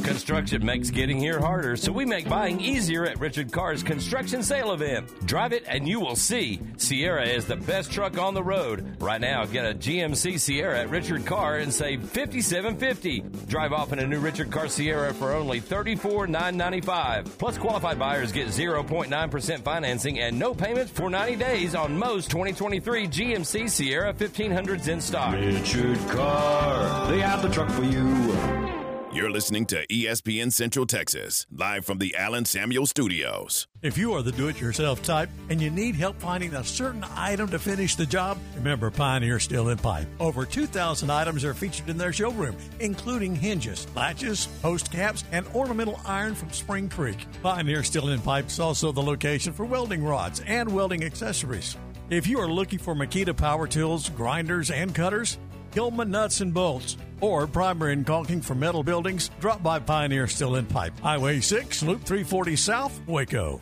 [0.04, 4.74] Construction makes getting here harder, so we make buying easier at Richard Carr's construction sale
[4.74, 5.08] event.
[5.26, 6.60] Drive it and you will see.
[6.78, 8.98] Sierra is the best truck on the road.
[9.00, 13.48] Right now, get a GMC Sierra at Richard Carr and save $57.50.
[13.48, 17.38] Drive off in a new Richard Carr Sierra for only $34,995.
[17.38, 23.08] Plus, qualified buyers get 0.9% financing and no payments for 90 days on most 2023
[23.08, 25.34] GMC Sierra 1500s in stock.
[25.34, 28.71] Richard Carr, they have the truck for you.
[29.14, 33.68] You're listening to ESPN Central Texas, live from the Allen Samuel Studios.
[33.82, 37.04] If you are the do it yourself type and you need help finding a certain
[37.14, 40.08] item to finish the job, remember Pioneer Steel and Pipe.
[40.22, 46.00] Over 2,000 items are featured in their showroom, including hinges, latches, post caps, and ornamental
[46.06, 47.28] iron from Spring Creek.
[47.44, 51.76] Pioneer Steel and Pipe is also the location for welding rods and welding accessories.
[52.10, 55.38] If you are looking for Makita power tools, grinders, and cutters,
[55.74, 60.56] Hillman Nuts and Bolts, or primer and caulking for metal buildings, drop by Pioneer Steel
[60.56, 63.62] and Pipe, Highway 6, Loop 340 South, Waco.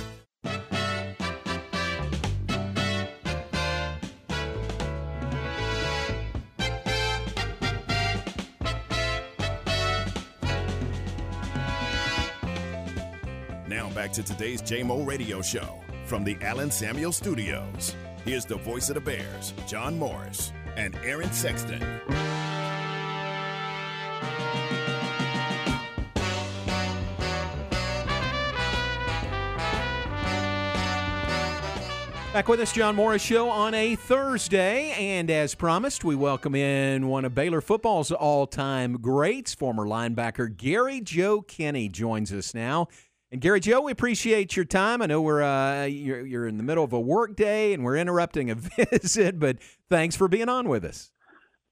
[14.11, 17.95] Back to today's JMO Radio Show from the Allen Samuel Studios.
[18.25, 21.79] Here's the voice of the Bears, John Morris and Aaron Sexton.
[32.33, 34.91] Back with us, John Morris Show on a Thursday.
[34.91, 40.53] And as promised, we welcome in one of Baylor football's all time greats, former linebacker
[40.53, 42.89] Gary Joe Kinne joins us now.
[43.31, 45.01] And Gary Joe, we appreciate your time.
[45.01, 47.95] I know we're uh, you're, you're in the middle of a work day and we're
[47.95, 48.55] interrupting a
[48.91, 49.57] visit, but
[49.89, 51.11] thanks for being on with us.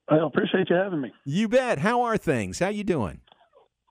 [0.07, 1.11] I appreciate you having me.
[1.25, 1.79] You bet.
[1.79, 2.59] How are things?
[2.59, 3.19] How you doing?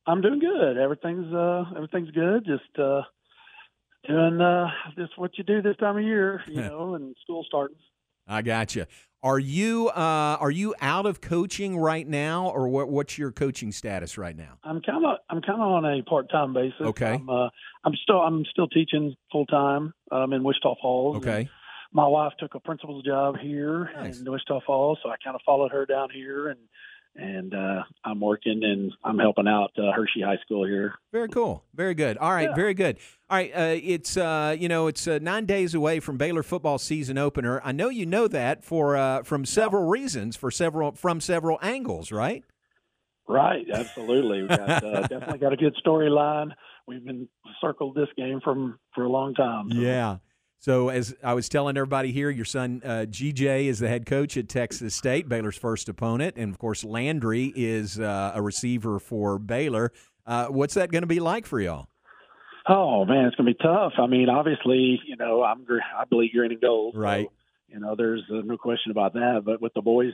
[0.07, 0.78] I'm doing good.
[0.78, 2.46] Everything's uh everything's good.
[2.46, 3.02] Just uh
[4.09, 7.76] doing uh just what you do this time of year, you know, and school starting.
[8.26, 8.87] I got you.
[9.22, 12.88] Are you uh, are you out of coaching right now, or what?
[12.88, 14.59] What's your coaching status right now?
[14.62, 16.81] I'm kind of I'm kind of on a part time basis.
[16.81, 17.14] Okay.
[17.14, 17.48] I'm, uh,
[17.85, 21.16] I'm still I'm still teaching full time um, in Wichita Falls.
[21.16, 21.48] Okay.
[21.92, 24.20] My wife took a principal's job here Nice.
[24.20, 26.59] in Wichita Falls, so I kind of followed her down here, and
[27.18, 30.94] and uh, I'm working and I'm helping out uh, Hirschi High School here.
[31.12, 31.64] Very cool.
[31.74, 32.16] Very good.
[32.16, 32.54] All right.
[32.54, 32.96] Very good.
[33.28, 33.50] All right.
[33.54, 37.61] Uh, it's uh, you know it's uh, nine days away from Baylor football season opener.
[37.64, 42.11] I know you know that for uh, from several reasons, for several from several angles,
[42.12, 42.44] right?
[43.26, 44.42] Right, absolutely.
[44.42, 46.52] We got uh, definitely got a good storyline.
[46.87, 47.28] We've been
[47.61, 49.70] circled this game from for a long time.
[49.70, 50.16] so- Yeah.
[50.61, 54.37] So as I was telling everybody here, your son uh, GJ is the head coach
[54.37, 59.38] at Texas State, Baylor's first opponent, and of course Landry is uh, a receiver for
[59.38, 59.92] Baylor.
[60.27, 61.87] Uh, what's that going to be like for y'all?
[62.68, 63.94] Oh man, it's gonna be tough.
[63.99, 65.64] I mean, obviously, you know, I'm
[65.97, 66.94] I believe green and gold.
[66.94, 67.29] so, Right.
[67.68, 69.42] you know, there's uh, no question about that.
[69.44, 70.12] But with the boys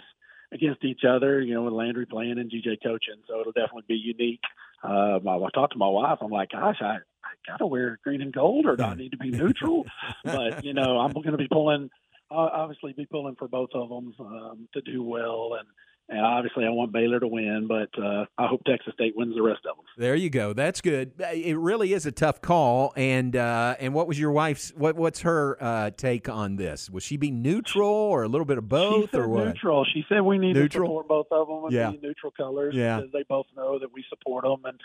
[0.52, 3.94] against each other, you know, with Landry playing and GJ coaching, so it'll definitely be
[3.96, 4.40] unique.
[4.84, 6.18] Uh, I talked to my wife.
[6.20, 6.98] I'm like, gosh, I,
[7.46, 9.86] I gotta wear green and gold, or do I need to be neutral?
[10.24, 11.90] but you know, I'm going to be pulling,
[12.30, 15.68] uh, obviously, be pulling for both of them um, to do well, and
[16.08, 19.42] and obviously, I want Baylor to win, but uh, I hope Texas State wins the
[19.42, 19.84] rest of them.
[19.96, 20.52] There you go.
[20.52, 21.12] That's good.
[21.18, 22.92] It really is a tough call.
[22.96, 24.70] And uh, and what was your wife's?
[24.76, 26.90] What what's her uh, take on this?
[26.90, 29.46] Will she be neutral or a little bit of both she said or what?
[29.46, 29.84] neutral.
[29.92, 30.84] She said we need Neutral?
[30.86, 31.90] to support both of them and Yeah.
[31.90, 32.96] be neutral colors Yeah.
[32.98, 34.80] because they both know that we support them and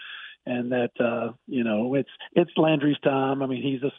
[0.45, 3.43] and that uh, you know it's it's Landry's time.
[3.43, 3.91] I mean, he's a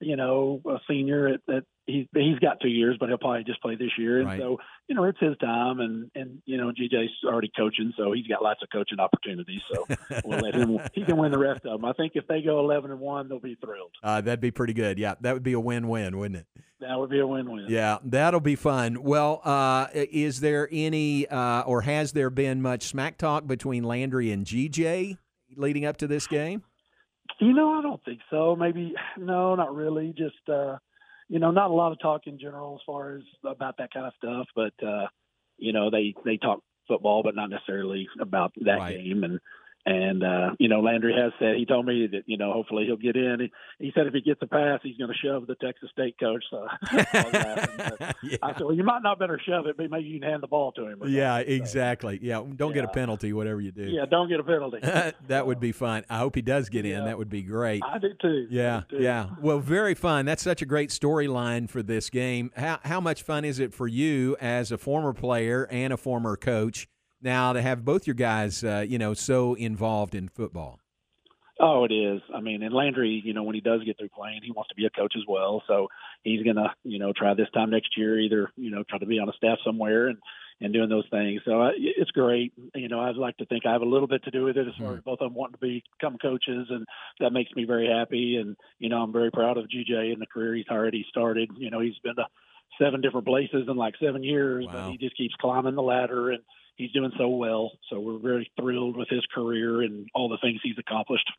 [0.00, 3.60] you know a senior at, at he's he's got two years, but he'll probably just
[3.62, 4.18] play this year.
[4.18, 4.40] And Right.
[4.40, 8.26] so you know it's his time, and and you know GJ's already coaching, so he's
[8.26, 9.60] got lots of coaching opportunities.
[9.72, 9.86] So
[10.24, 10.78] we'll let him.
[10.92, 11.84] He can win the rest of them.
[11.84, 13.92] I think if they go eleven and one, they'll be thrilled.
[14.02, 14.98] Uh, that'd be pretty good.
[14.98, 16.46] Yeah, that would be a win-win, wouldn't it?
[16.80, 17.66] That would be a win-win.
[17.68, 19.02] Yeah, that'll be fun.
[19.02, 24.30] Well, uh, is there any, uh, or has there been much smack talk between Landry
[24.30, 25.16] and GJ
[25.56, 26.62] leading up to this game?
[27.40, 28.56] You know, I don't think so.
[28.56, 30.14] Maybe no, not really.
[30.16, 30.78] Just uh,
[31.28, 34.06] you know, not a lot of talk in general as far as about that kind
[34.06, 34.46] of stuff.
[34.54, 35.06] But uh,
[35.58, 39.24] you know, they they talk football, but not necessarily about that game.
[39.24, 39.40] And
[39.86, 42.96] and uh, you know, Landry has said he told me that you know hopefully he'll
[42.96, 43.40] get in.
[43.78, 46.16] He, he said if he gets a pass, he's going to shove the Texas State
[46.18, 46.42] coach.
[46.50, 50.20] So I, was I said, well, you might not better shove it, but maybe you
[50.20, 51.02] can hand the ball to him.
[51.02, 52.18] or Yeah, exactly.
[52.22, 53.84] Yeah, don't get a penalty, whatever you do.
[53.84, 54.78] Yeah, don't get a penalty.
[55.28, 56.04] that would be fun.
[56.08, 57.04] I hope he does get in.
[57.04, 57.82] That would be great.
[57.84, 58.46] I do too.
[58.50, 59.02] Yeah, do too.
[59.02, 59.30] yeah.
[59.40, 60.24] Well, very fun.
[60.24, 62.52] That's such a great storyline for this game.
[62.56, 66.36] How how much fun is it for you as a former player and a former
[66.36, 66.88] coach
[67.24, 70.80] now to have both your guys, uh, you know, so involved in football?
[71.60, 72.20] Oh, it is.
[72.34, 74.74] I mean, and Landry, you know, when he does get through playing, he wants to
[74.74, 75.62] be a coach as well.
[75.68, 75.86] So
[76.24, 79.20] he's gonna, you know, try this time next year, either you know, try to be
[79.20, 80.18] on a staff somewhere and
[80.60, 81.42] and doing those things.
[81.44, 82.52] So uh, it's great.
[82.74, 84.66] You know, I'd like to think I have a little bit to do with it
[84.66, 86.86] as far as both of them wanting to become coaches, and
[87.20, 88.36] that makes me very happy.
[88.36, 91.50] And you know, I'm very proud of GJ and the career he's already started.
[91.56, 92.26] You know, he's been to
[92.80, 96.42] seven different places in like seven years, but he just keeps climbing the ladder and.
[96.76, 100.60] He's doing so well, so we're very thrilled with his career and all the things
[100.62, 101.30] he's accomplished.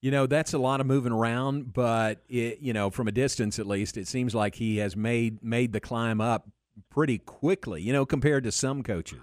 [0.00, 3.58] You know, that's a lot of moving around, but it, you know, from a distance
[3.58, 6.48] at least, it seems like he has made made the climb up
[6.90, 7.82] pretty quickly.
[7.82, 9.18] You know, compared to some coaches.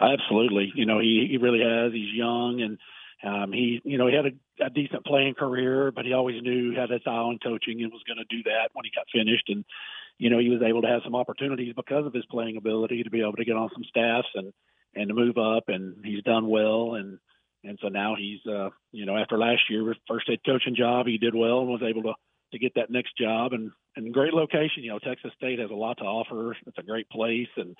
[0.00, 0.72] Absolutely.
[0.74, 1.92] You know, he, he really has.
[1.92, 2.78] He's young and
[3.22, 6.70] um, he, you know, he had a, a decent playing career, but he always knew
[6.70, 9.06] he had his eye on coaching and was going to do that when he got
[9.12, 9.44] finished.
[9.48, 9.64] And,
[10.18, 13.10] you know, he was able to have some opportunities because of his playing ability to
[13.10, 14.52] be able to get on some staffs and,
[14.94, 15.64] and to move up.
[15.68, 16.94] And he's done well.
[16.94, 17.18] And,
[17.64, 21.18] and so now he's, uh, you know, after last year, first head coaching job, he
[21.18, 22.14] did well and was able to,
[22.52, 24.82] to get that next job and, and great location.
[24.82, 26.56] You know, Texas State has a lot to offer.
[26.66, 27.76] It's a great place and,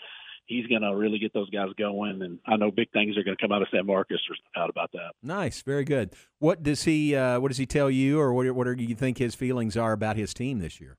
[0.50, 2.20] he's going to really get those guys going.
[2.22, 4.20] And I know big things are going to come out of San Marcos.
[4.28, 5.12] There's no doubt about that.
[5.22, 6.12] Nice, very good.
[6.38, 9.18] What does he uh, What does he tell you, or what What do you think
[9.18, 10.98] his feelings are about his team this year?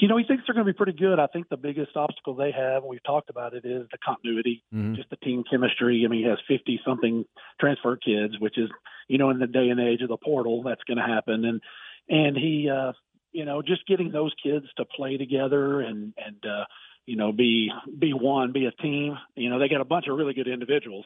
[0.00, 1.18] You know, he thinks they're going to be pretty good.
[1.18, 4.64] I think the biggest obstacle they have, and we've talked about it, is the continuity,
[4.72, 4.96] Mhm.
[4.96, 6.04] just the team chemistry.
[6.04, 7.26] I mean, he has 50 something
[7.60, 8.70] transfer kids, which is,
[9.08, 11.44] you know, in the day and age of the portal, that's going to happen.
[11.44, 11.60] And,
[12.08, 12.94] and he, uh,
[13.32, 16.64] you know, just getting those kids to play together and, and, uh,
[17.06, 19.18] you know, be, be one, be a team.
[19.36, 21.04] You know, they got a bunch of really good individuals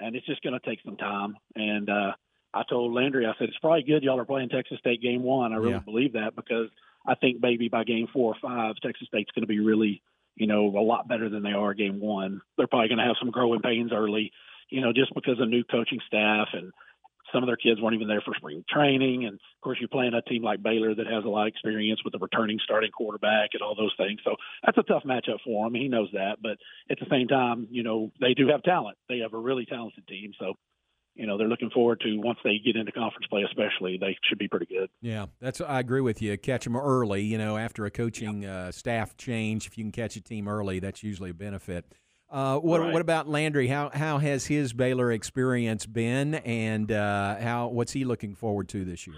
[0.00, 1.36] and it's just going to take some time.
[1.54, 2.12] And, uh,
[2.54, 5.52] I told Landry, I said it's probably good y'all are playing Texas State game one.
[5.52, 5.78] I really Yeah.
[5.78, 6.68] believe that because
[7.06, 10.02] I think maybe by game four or five, Texas State's going to be really,
[10.36, 12.40] you know, a lot better than they are game one.
[12.56, 14.32] They're probably going to have some growing pains early,
[14.68, 16.72] you know, just because of new coaching staff and
[17.32, 19.24] some of their kids weren't even there for spring training.
[19.24, 22.00] And of course, you're playing a team like Baylor that has a lot of experience
[22.04, 24.20] with the returning starting quarterback and all those things.
[24.24, 25.74] So that's a tough matchup for him.
[25.74, 26.38] He knows that.
[26.42, 26.58] But
[26.90, 28.98] at the same time, you know, they do have talent.
[29.08, 30.32] They have a really talented team.
[30.38, 30.54] So,
[31.14, 34.38] you know, they're looking forward to once they get into conference play, especially, they should
[34.38, 34.88] be pretty good.
[35.00, 36.36] Yeah, that's I agree with you.
[36.38, 39.66] Catch them early, you know, after a coaching uh, staff change.
[39.66, 41.84] If you can catch a team early, that's usually a benefit.
[42.30, 42.92] Uh, what Right.
[42.92, 43.68] what about Landry?
[43.68, 48.84] How how has his Baylor experience been, and uh, how what's he looking forward to
[48.86, 49.16] this year?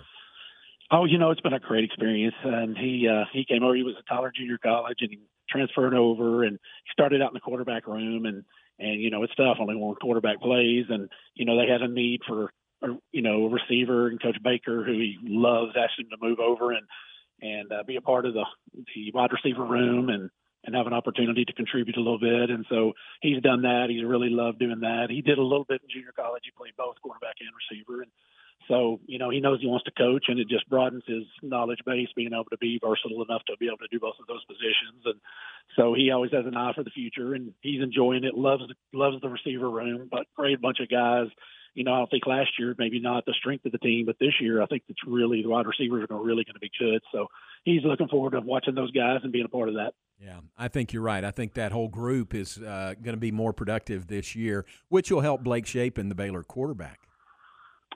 [0.90, 2.34] Oh, you know, it's been a great experience.
[2.42, 3.74] And he uh, he came over.
[3.74, 5.18] He was at Tyler Junior College, and he
[5.48, 6.58] transferred over, and
[6.92, 8.44] started out in the quarterback room, and
[8.78, 9.58] and you know, it's tough.
[9.60, 13.46] Only one quarterback plays, and you know, they had a need for a, you know
[13.46, 16.86] a receiver, and Coach Baker, who he loves, asked him to move over and
[17.40, 18.44] and uh, be a part of the
[18.94, 20.30] the wide receiver room, and
[20.64, 22.50] and have an opportunity to contribute a little bit.
[22.50, 23.86] And so he's done that.
[23.90, 25.08] He's really loved doing that.
[25.10, 26.42] He did a little bit in junior college.
[26.44, 28.10] He played both quarterback and receiver, and
[28.68, 31.80] so, you know, he knows he wants to coach and it just broadens his knowledge
[31.84, 34.44] base, being able to be versatile enough to be able to do both of those
[34.44, 35.02] positions.
[35.04, 35.20] And
[35.76, 39.20] so he always has an eye for the future and he's enjoying it, loves loves
[39.20, 41.26] the receiver room, but great bunch of guys.
[41.74, 44.16] You know, I don't think last year maybe not the strength of the team, but
[44.20, 47.02] this year I think it's really the wide receivers are really going to be good.
[47.12, 47.26] So
[47.64, 49.94] he's looking forward to watching those guys and being a part of that.
[50.20, 51.24] Yeah, I think you're right.
[51.24, 55.10] I think that whole group is uh, going to be more productive this year, which
[55.10, 57.00] will help Blake Shapen, the Baylor quarterback.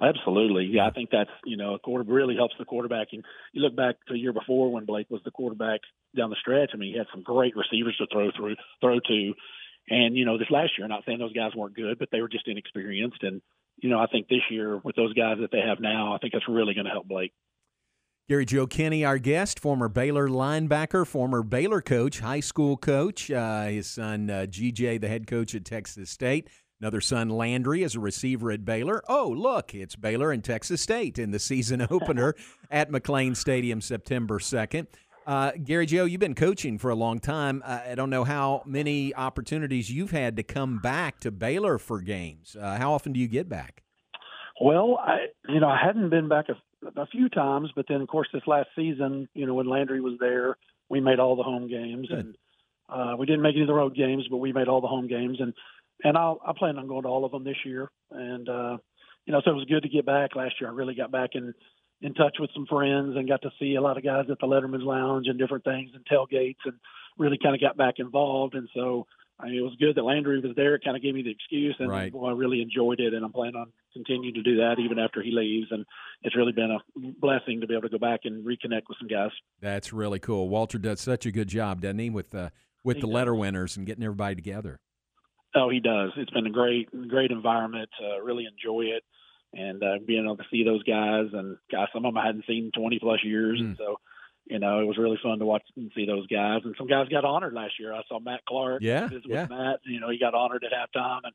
[0.00, 0.66] Absolutely.
[0.66, 3.08] Yeah, I think that's, you know, a quarter really helps the quarterback.
[3.12, 5.80] And you look back to the year before when Blake was the quarterback
[6.16, 6.70] down the stretch.
[6.72, 9.34] I mean, he had some great receivers to throw through, throw to.
[9.90, 12.28] And, you know, this last year, not saying those guys weren't good, but they were
[12.28, 13.22] just inexperienced.
[13.22, 13.42] And,
[13.78, 16.32] you know, I think this year with those guys that they have now, I think
[16.32, 17.32] that's really going to help Blake.
[18.28, 23.30] Gary Joe Kinne, our guest, former Baylor linebacker, former Baylor coach, high school coach.
[23.30, 26.48] Uh, his son, uh, GJ, the head coach at Texas State.
[26.80, 29.02] Another son, Landry, is a receiver at Baylor.
[29.08, 32.34] Oh, look, it's Baylor and Texas State in the season opener
[32.70, 34.86] at McLane Stadium September 2nd.
[35.26, 37.62] Uh, Gary Joe, you've been coaching for a long time.
[37.66, 42.00] Uh, I don't know how many opportunities you've had to come back to Baylor for
[42.00, 42.56] games.
[42.58, 43.82] Uh, how often do you get back?
[44.60, 48.08] Well, I you know I hadn't been back a, a few times, but then of
[48.08, 50.56] course this last season, you know when Landry was there,
[50.88, 52.36] we made all the home games, and
[52.88, 55.08] uh, we didn't make any of the road games, but we made all the home
[55.08, 55.52] games, and
[56.04, 58.76] and I'll, I plan on going to all of them this year, and uh,
[59.26, 60.70] you know so it was good to get back last year.
[60.70, 61.54] I really got back in
[62.00, 64.46] in touch with some friends and got to see a lot of guys at the
[64.46, 66.74] Letterman's Lounge and different things and tailgates, and
[67.18, 69.06] really kind of got back involved, and so.
[69.40, 70.74] I mean, it was good that Landry was there.
[70.74, 72.12] It kind of gave me the excuse, and Right.
[72.12, 73.14] boy, I really enjoyed it.
[73.14, 75.68] And I'm planning on continuing to do that even after he leaves.
[75.70, 75.86] And
[76.24, 76.78] it's really been a
[77.20, 79.30] blessing to be able to go back and reconnect with some guys.
[79.60, 80.48] That's really cool.
[80.48, 82.50] Walter does such a good job, doesn't he, with uh,
[82.82, 83.14] with He the does.
[83.14, 84.80] letter winners and getting everybody together.
[85.58, 86.12] Oh, he does.
[86.16, 87.88] It's been a great, great environment.
[88.02, 89.02] Uh, really enjoy it,
[89.52, 92.44] and uh, being able to see those guys and guys, some of them I hadn't
[92.46, 93.64] seen in 20 plus years, Mm.
[93.64, 93.96] and so
[94.46, 96.60] you know it was really fun to watch and see those guys.
[96.64, 97.92] And some guys got honored last year.
[97.92, 98.82] I saw Matt Clark.
[98.82, 99.42] Yeah, visit yeah.
[99.42, 99.80] with Matt.
[99.84, 101.34] You know, he got honored at halftime, and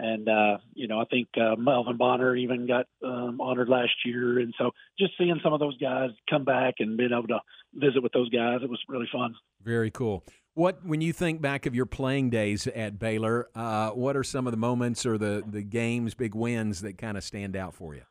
[0.00, 4.38] and uh, you know I think uh, Melvin Bonner even got um, honored last year.
[4.38, 7.40] And so just seeing some of those guys come back and being able to
[7.74, 9.34] visit with those guys, it was really fun.
[9.62, 10.24] Very cool.
[10.58, 14.48] What when you think back of your playing days at Baylor, uh, what are some
[14.48, 17.94] of the moments or the the games, big wins that kind of stand out for
[17.94, 18.02] you?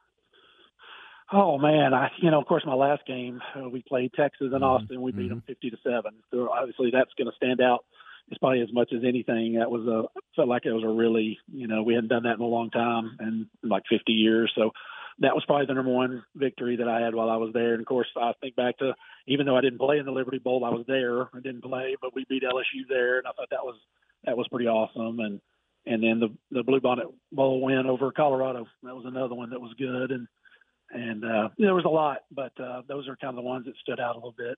[1.33, 4.55] Oh man, I you know of course my last game uh, we played Texas Mm-hmm.
[4.55, 5.01] and Austin.
[5.01, 6.13] We beat them fifty to seven.
[6.31, 7.83] So obviously that's going to stand out.
[8.29, 9.55] It's probably as much as anything.
[9.59, 10.03] That was a
[10.35, 12.69] felt like it was a really you know we hadn't done that in a long
[12.69, 14.53] time and like fifty years.
[14.55, 14.71] So
[15.19, 17.73] that was probably the number one victory that I had while I was there.
[17.73, 18.93] And of course I think back to
[19.27, 21.23] even though I didn't play in the Liberty Bowl, I was there.
[21.23, 23.75] I didn't play, but we beat LSU there, and I thought that was
[24.25, 25.19] that was pretty awesome.
[25.19, 25.41] And
[25.85, 28.65] and then the the Bluebonnet Bowl win over Colorado.
[28.83, 30.11] That was another one that was good.
[30.11, 30.27] And
[30.91, 33.75] and uh, there was a lot, but uh, those are kind of the ones that
[33.81, 34.57] stood out a little bit.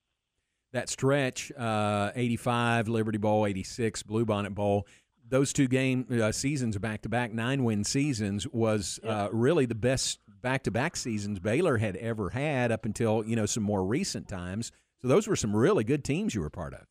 [0.72, 4.86] That stretch, uh, 85, Liberty Bowl, 86, Bluebonnet Bowl,
[5.28, 9.74] those two game uh, seasons back to back, nine win seasons, was uh, really the
[9.74, 13.84] best back to back seasons Baylor had ever had up until, you know, some more
[13.84, 14.72] recent times.
[15.02, 16.82] So those were some really good teams you were part of.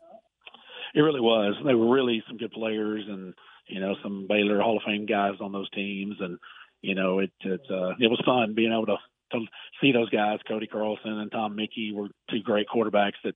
[0.96, 1.56] It really was.
[1.66, 3.34] They were really some good players, and
[3.68, 6.40] you know some Baylor Hall of Fame guys on those teams, and
[6.82, 8.98] you know it it uh, it was fun being able to
[9.34, 9.46] to
[9.80, 10.40] see those guys.
[10.48, 13.36] Cody Carlson and Tom Muecke were two great quarterbacks that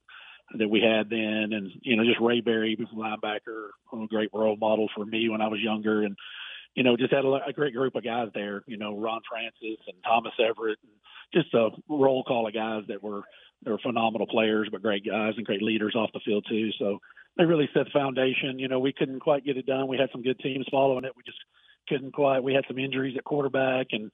[0.58, 4.90] that we had then, and you know just Ray Berry, linebacker, a great role model
[4.96, 6.18] for me when I was younger, and
[6.76, 8.64] you know, just had a, a great group of guys there.
[8.68, 10.92] You know, Ron Francis and Thomas Everett, and
[11.34, 13.22] just a roll call of guys that were
[13.64, 16.70] they were phenomenal players, but great guys and great leaders off the field too.
[16.78, 17.00] So
[17.38, 18.60] they really set the foundation.
[18.60, 19.88] You know, we couldn't quite get it done.
[19.88, 21.14] We had some good teams following it.
[21.16, 21.40] We just
[21.88, 22.44] couldn't quite.
[22.44, 24.12] We had some injuries at quarterback and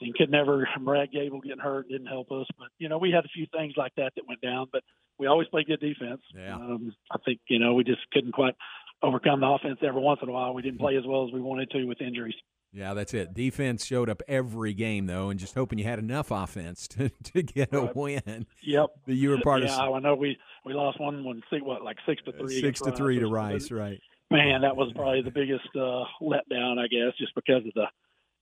[0.00, 0.68] and could never.
[0.80, 2.46] Brad Goebel getting hurt didn't help us.
[2.58, 4.66] But you know, we had a few things like that that went down.
[4.72, 4.82] But
[5.18, 6.22] we always played good defense.
[6.34, 6.54] Yeah.
[6.54, 8.54] Um, I think you know we just couldn't quite
[9.02, 10.54] overcome the offense every once in a while.
[10.54, 12.34] We didn't play as well as we wanted to with injuries.
[12.72, 13.34] Yeah, that's it.
[13.34, 17.42] Defense showed up every game though, and just hoping you had enough offense to, to
[17.42, 18.46] get a win.
[18.62, 18.86] Yep.
[19.06, 21.64] But you were part yeah, of Yeah, I know we we lost one one six
[21.64, 22.60] what like six to three.
[22.60, 23.32] six to three to something.
[23.32, 24.00] Rice, right?
[24.30, 27.86] Man, that was probably the biggest uh, letdown, I guess, just because of the,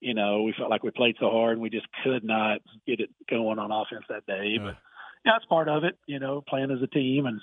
[0.01, 3.01] you know, we felt like we played so hard and we just could not get
[3.01, 4.59] it going on offense that day.
[4.59, 4.77] But
[5.25, 7.41] yeah, that's part of it, you know, playing as a team and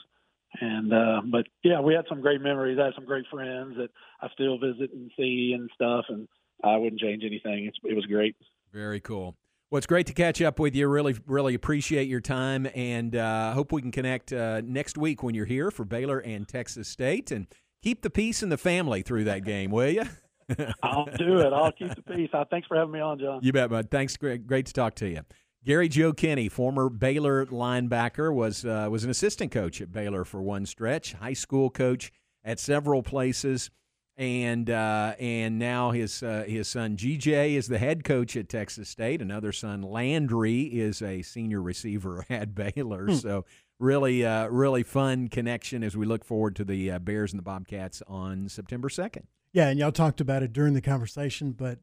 [0.62, 2.78] and uh, but yeah, we had some great memories.
[2.82, 3.90] I had some great friends that
[4.22, 6.28] I still visit and see and stuff, and
[6.64, 7.66] I wouldn't change anything.
[7.66, 8.36] It's, it was great.
[8.74, 9.36] Very cool.
[9.70, 10.88] Well, it's great to catch up with you.
[10.88, 15.34] Really, really appreciate your time, and uh, hope we can connect uh, next week when
[15.34, 17.32] you're here for Baylor and Texas State.
[17.32, 17.48] And
[17.82, 20.04] keep the peace in the family through that game, will you?
[20.84, 21.52] I'll do it.
[21.52, 22.30] I'll keep the peace.
[22.32, 23.40] Uh, thanks for having me on, John.
[23.42, 23.90] You bet, bud.
[23.90, 24.16] Thanks.
[24.18, 25.22] Great, great to talk to you.
[25.66, 30.42] Gary Joe Kinne, former Baylor linebacker, was uh, was an assistant coach at Baylor for
[30.42, 32.12] one stretch, high school coach
[32.44, 33.72] at several places,
[34.16, 38.90] and uh, and now his uh, his son GJ is the head coach at Texas
[38.90, 39.24] State.
[39.24, 43.08] Another son Landry is a senior receiver at Baylor.
[43.08, 43.16] Hmm.
[43.16, 43.46] So
[43.80, 47.44] really, uh, really fun connection as we look forward to the uh, Bears and the
[47.44, 49.26] Bobcats on September second.
[49.52, 51.80] Yeah, and y'all talked about it during the conversation, but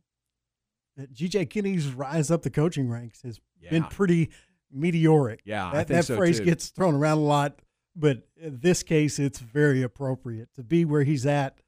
[0.97, 3.41] that GJ Kinne's rise up the coaching ranks has
[3.71, 4.31] been pretty
[4.71, 5.41] meteoric.
[5.45, 6.45] Yeah, I that, think that so, phrase too.
[6.45, 7.61] gets thrown around a lot,
[7.95, 11.59] but in this case, it's very appropriate to be where he's at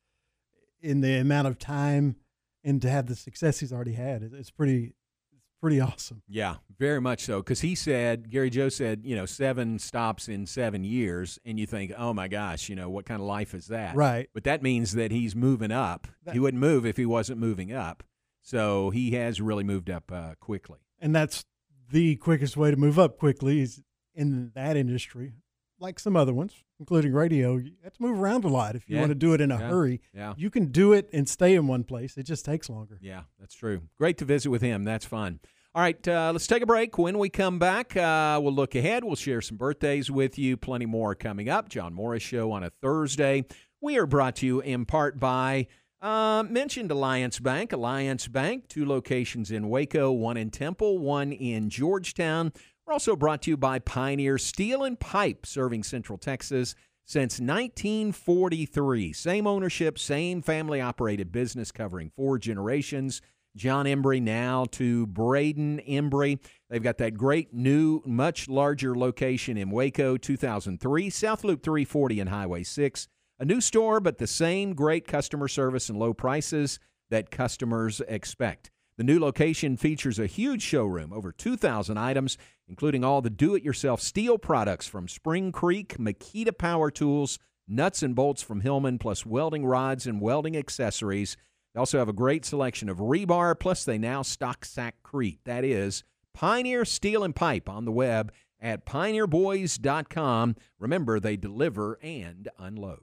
[0.80, 2.16] in the amount of time
[2.62, 4.22] and to have the success he's already had.
[4.22, 4.94] It's pretty,
[5.32, 6.22] it's pretty awesome.
[6.28, 7.38] Yeah, very much so.
[7.40, 11.66] Because he said, Gary Joe said, you know, seven stops in seven years, and you
[11.66, 13.94] think, oh my gosh, you know, what kind of life is that?
[13.94, 14.28] Right.
[14.32, 16.06] But that means that he's moving up.
[16.32, 18.02] he wouldn't move if he wasn't moving up.
[18.46, 20.78] So he has really moved up uh, quickly.
[21.00, 21.44] And that's
[21.90, 23.82] the quickest way to move up quickly is
[24.14, 25.32] in that industry,
[25.80, 27.56] like some other ones, including radio.
[27.56, 29.00] You have to move around a lot if you Yeah.
[29.02, 29.68] want to do it in a Yeah.
[29.70, 30.00] hurry.
[30.14, 30.34] Yeah.
[30.36, 32.18] You can do it and stay in one place.
[32.18, 32.98] It just takes longer.
[33.00, 33.82] Yeah, that's true.
[33.96, 34.84] Great to visit with him.
[34.84, 35.40] That's fun.
[35.74, 36.98] All right, uh, let's take a break.
[36.98, 39.04] When we come back, uh, we'll look ahead.
[39.04, 40.56] We'll share some birthdays with you.
[40.58, 41.68] Plenty more coming up.
[41.70, 43.44] John Morris Show on a Thursday.
[43.80, 45.66] We are brought to you in part by
[46.04, 47.72] uh, mentioned Alliance Bank.
[47.72, 52.52] Alliance Bank, two locations in Waco, one in Temple, one in Georgetown.
[52.86, 56.74] We're also brought to you by Pioneer Steel and Pipe, serving Central Texas
[57.06, 59.14] since 1943.
[59.14, 63.22] Same ownership, same family operated business covering four generations.
[63.56, 66.40] John Embry now to Braden Embry.
[66.68, 72.28] They've got that great new, much larger location in Waco, 2003, South Loop 340 and
[72.28, 73.08] Highway 6.
[73.44, 76.78] A new store, but the same great customer service and low prices
[77.10, 78.70] that customers expect.
[78.96, 83.62] The new location features a huge showroom, over 2,000 items, including all the do it
[83.62, 87.38] yourself steel products from Spring Creek, Makita Power Tools,
[87.68, 91.36] nuts and bolts from Hillman, plus welding rods and welding accessories.
[91.74, 95.40] They also have a great selection of rebar, plus they now stock Sakrete.
[95.44, 100.56] That is Pioneer Steel and Pipe on the web at pioneerboys.com.
[100.78, 103.02] Remember, they deliver and unload.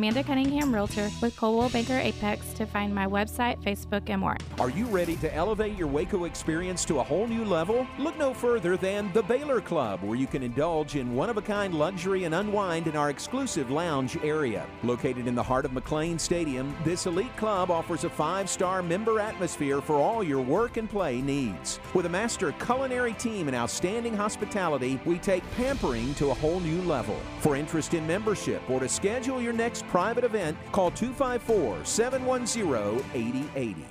[0.01, 4.35] Amanda Cunningham Realtor with Coldwell Banker Apex to find my website, Facebook, and more.
[4.59, 7.85] Are you ready to elevate your Waco experience to a whole new level?
[7.99, 11.41] Look no further than the Baylor Club, where you can indulge in one of a
[11.43, 14.65] kind luxury and unwind in our exclusive lounge area.
[14.81, 19.19] Located in the heart of McLane Stadium, this elite club offers a five star member
[19.19, 21.79] atmosphere for all your work and play needs.
[21.93, 26.81] With a master culinary team and outstanding hospitality, we take pampering to a whole new
[26.81, 27.19] level.
[27.41, 33.85] For interest in membership or to schedule your next private event, call 254 710 8080.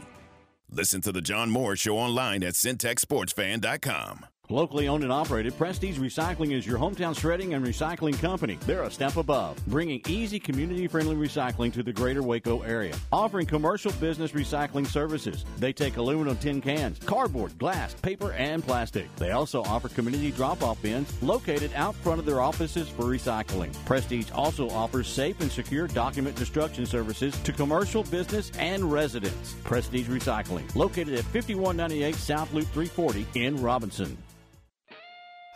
[0.72, 4.26] Listen to the John Moore Show online at centexsportsfan.com.
[4.50, 8.58] Locally owned and operated, Prestige Recycling is your hometown shredding and recycling company.
[8.66, 12.96] They're a step above, bringing easy, community friendly recycling to the greater Waco area.
[13.12, 15.44] Offering commercial business recycling services.
[15.58, 19.14] They take aluminum tin cans, cardboard, glass, paper, and plastic.
[19.16, 23.72] They also offer community drop off bins located out front of their offices for recycling.
[23.84, 29.54] Prestige also offers safe and secure document destruction services to commercial, business, and residents.
[29.62, 34.18] Prestige Recycling, located at 5198 South Loop 340 in Robinson.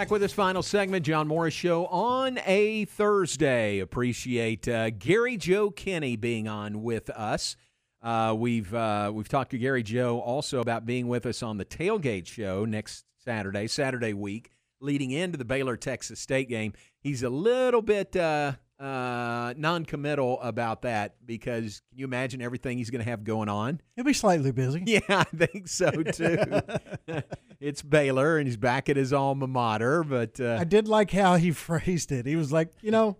[0.00, 3.80] Back with this final segment, John Morris Show on a Thursday.
[3.80, 7.54] Appreciate uh, Gary Joe Kinne being on with us.
[8.00, 11.66] Uh, we've uh, we've talked to Gary Joe also about being with us on the
[11.66, 16.72] tailgate show next Saturday, Saturday week, leading into the Baylor Texas State game.
[17.02, 22.88] He's a little bit uh, uh, non-committal about that because can you imagine everything he's
[22.88, 23.82] going to have going on?
[23.96, 24.82] He'll be slightly busy.
[24.86, 26.62] Yeah, I think so too.
[27.60, 30.02] it's Baylor, and he's back at his alma mater.
[30.02, 32.26] But uh, I did like how he phrased it.
[32.26, 33.16] He was like, you know,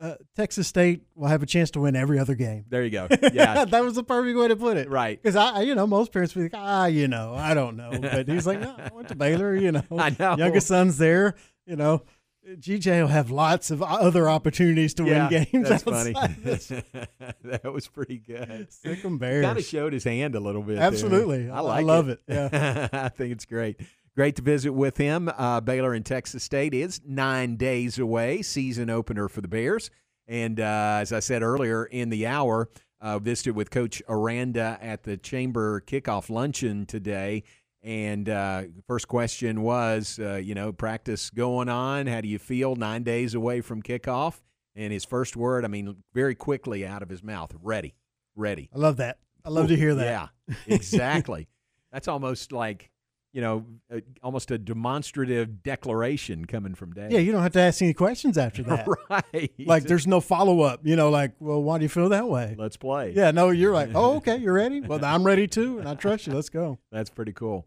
[0.00, 2.64] uh, Texas State will have a chance to win every other game.
[2.68, 3.08] there you go.
[3.32, 4.90] Yeah, that was the perfect way to put it.
[4.90, 5.20] right.
[5.20, 7.90] Because I, you know, most parents would be like, ah, you know, I don't know.
[8.00, 9.54] But he's like, no, I went to Baylor.
[9.56, 10.36] You know, I know.
[10.36, 11.34] youngest son's there.
[11.66, 12.02] You know,
[12.46, 15.68] GJ will have lots of other opportunities to yeah, win games.
[15.68, 16.12] That's funny.
[17.44, 18.68] that was pretty good.
[18.70, 19.44] Sic 'em bears.
[19.44, 20.78] Kind of showed his hand a little bit.
[20.78, 21.50] Absolutely.
[21.50, 22.20] I I like love it.
[22.28, 22.88] Yeah.
[22.92, 23.80] I think it's great.
[24.14, 25.30] Great to visit with him.
[25.36, 28.42] Uh, Baylor and Texas State is nine days away.
[28.42, 29.90] Season opener for the Bears.
[30.28, 32.70] And uh, as I said earlier in the hour,
[33.00, 37.44] uh, visited with Coach Aranda at the Chamber kickoff luncheon today.
[37.86, 42.08] And uh, first question was, uh, you know, practice going on.
[42.08, 44.40] How do you feel nine days away from kickoff?
[44.74, 47.94] And his first word, I mean, very quickly out of his mouth, ready,
[48.34, 48.68] ready.
[48.74, 49.18] I love that.
[49.44, 50.30] I love to hear that.
[50.48, 51.46] Yeah, exactly.
[51.92, 52.90] That's almost like,
[53.32, 53.64] you know,
[53.94, 57.12] uh, almost a demonstrative declaration coming from Dave.
[57.12, 58.88] Yeah, you don't have to ask any questions after that.
[59.08, 59.52] right.
[59.64, 60.80] Like there's no follow up.
[60.82, 62.56] You know, like, well, why do you feel that way?
[62.58, 63.12] Let's play.
[63.14, 64.80] Yeah, no, you're like, oh, okay, you're ready.
[64.80, 66.34] Well, I'm ready too, and I trust you.
[66.34, 66.80] Let's go.
[66.90, 67.64] That's pretty cool.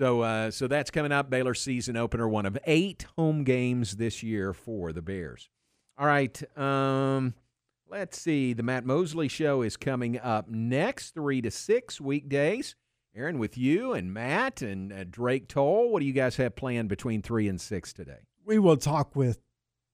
[0.00, 1.28] So, uh, so that's coming up.
[1.28, 5.50] Baylor season opener, one of eight home games this year for the Bears.
[5.98, 6.42] All right.
[6.56, 7.34] Um,
[7.86, 8.54] let's see.
[8.54, 12.76] The Matt Mosley Show is coming up next, three to six weekdays.
[13.14, 16.88] Aaron, with you and Matt and uh, Drake Toll, what do you guys have planned
[16.88, 18.20] between three and six today?
[18.42, 19.42] We will talk with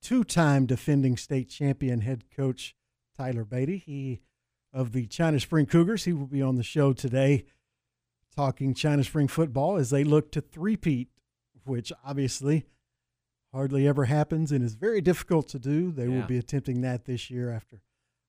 [0.00, 2.76] two-time defending state champion head coach
[3.16, 3.78] Tyler Beatty.
[3.78, 4.20] He
[4.72, 6.04] of the China Spring Cougars.
[6.04, 7.46] He will be on the show today,
[8.36, 11.08] talking China Spring football as they look to three-peat,
[11.64, 12.66] which obviously
[13.52, 15.90] hardly ever happens and is very difficult to do.
[15.90, 17.82] They will be attempting that this year after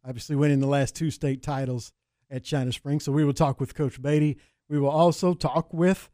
[0.07, 1.91] obviously winning the last two state titles
[2.31, 2.99] at China Spring.
[2.99, 4.37] So we will talk with Coach Beatty.
[4.69, 6.09] We will also talk with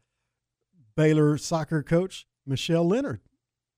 [0.96, 3.20] Baylor soccer coach Michelle Leonard.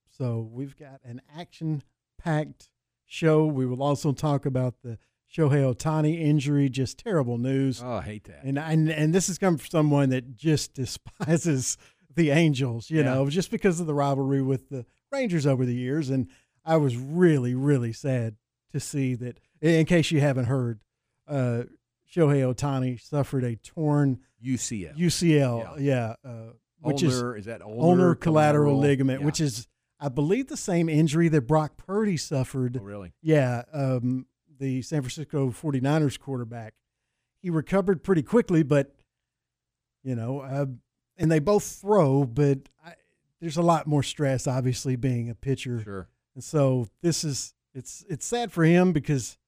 [0.08, 1.82] So we've got an action
[2.18, 2.70] packed
[3.04, 3.46] show.
[3.46, 4.98] We will also talk about the
[5.34, 7.82] Shohei Ohtani injury, just terrible news.
[7.82, 8.42] Oh, I hate that.
[8.44, 10.74] And and and this is coming from someone that just
[11.20, 11.76] despises
[12.14, 13.14] the Angels, you Yeah.
[13.14, 16.08] know, just because of the rivalry with the Rangers over the years.
[16.10, 16.28] And
[16.64, 18.36] I was really, really sad
[18.72, 19.38] to see that.
[19.60, 20.80] In case you haven't heard,
[21.28, 21.64] uh,
[22.10, 24.96] Shohei Ohtani suffered a torn UCL.
[24.96, 28.78] UCL, yeah, uh, which Ulnar- is is that ulnar collateral, collateral?
[28.78, 29.26] ligament, Yeah.
[29.26, 29.66] which is,
[29.98, 32.78] I believe, the same injury that Brock Purdy suffered.
[32.80, 33.12] Oh, really?
[33.22, 34.26] Yeah, um,
[34.58, 36.74] the San Francisco 49ers quarterback.
[37.40, 38.94] He recovered pretty quickly, but
[40.02, 40.66] you know, uh,
[41.18, 42.94] and they both throw, but I,
[43.40, 45.80] there's a lot more stress, obviously, being a pitcher.
[45.82, 46.08] Sure.
[46.34, 49.38] And so this is it's it's sad for him because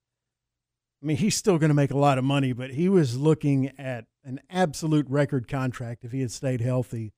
[1.02, 3.72] I mean he's still going to make a lot of money, but he was looking
[3.78, 7.12] at an absolute record contract if he had stayed healthy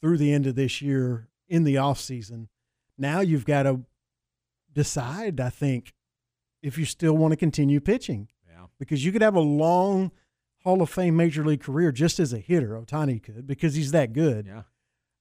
[0.00, 2.48] through the end of this year in the off season.
[2.98, 3.80] Now you've got to
[4.72, 5.92] decide, I think,
[6.66, 8.28] if you still want to continue pitching.
[8.48, 8.66] Yeah.
[8.78, 10.10] Because you could have a long
[10.64, 14.12] Hall of Fame major league career just as a hitter, Ohtani could, because he's that
[14.12, 14.46] good.
[14.46, 14.62] Yeah.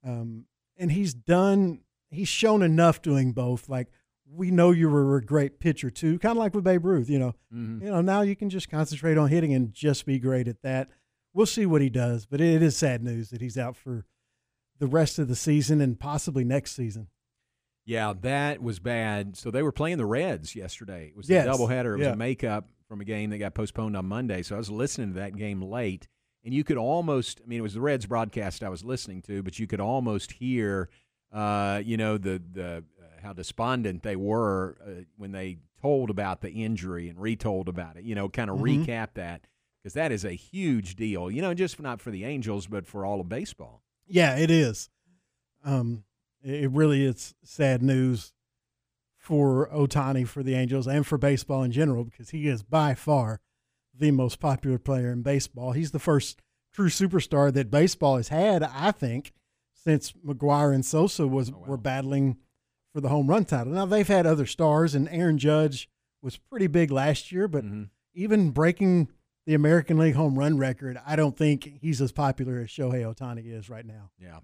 [0.03, 0.45] Um,
[0.77, 3.69] and he's done, he's shown enough doing both.
[3.69, 3.89] Like,
[4.27, 7.19] we know you were a great pitcher too, kind of like with Babe Ruth, you
[7.19, 7.35] know.
[7.53, 7.81] Mhm.
[7.83, 10.89] You know, now you can just concentrate on hitting and just be great at that.
[11.31, 14.05] We'll see what he does, but it is sad news that he's out for
[14.79, 17.07] the rest of the season and possibly next season.
[17.85, 19.37] Yeah, that was bad.
[19.37, 21.07] So they were playing the Reds yesterday.
[21.09, 21.45] It was Yes.
[21.45, 21.93] a doubleheader.
[21.93, 22.13] It was Yeah.
[22.13, 24.41] a makeup from a game that got postponed on Monday.
[24.41, 26.07] So I was listening to that game late,
[26.43, 29.43] and you could almost, I mean, it was the Reds broadcast I was listening to,
[29.43, 30.89] but you could almost hear,
[31.31, 36.41] uh, you know, the the uh, how despondent they were uh, when they told about
[36.41, 38.03] the injury and retold about it.
[38.03, 38.85] You know, kind of Mhm.
[38.85, 39.45] recap that
[39.83, 41.29] because that is a huge deal.
[41.29, 43.83] You know, just not for the Angels, but for all of baseball.
[44.07, 44.89] Yeah, it is.
[45.63, 46.03] Um,
[46.45, 48.31] it really is sad news
[49.17, 53.41] for Ohtani, for the Angels, and for baseball in general because he is by far
[53.97, 55.71] the most popular player in baseball.
[55.71, 56.41] He's the first
[56.71, 59.33] true superstar that baseball has had, I think,
[59.73, 62.37] since McGwire and Sosa was oh, were battling
[62.93, 63.73] for the home run title.
[63.73, 65.89] Now they've had other stars, and Aaron Judge
[66.21, 67.83] was pretty big last year, but mm-hmm.
[68.13, 69.09] even breaking
[69.47, 73.51] the American League home run record, I don't think he's as popular as Shohei Ohtani
[73.51, 74.11] is right now.
[74.19, 74.39] Yeah.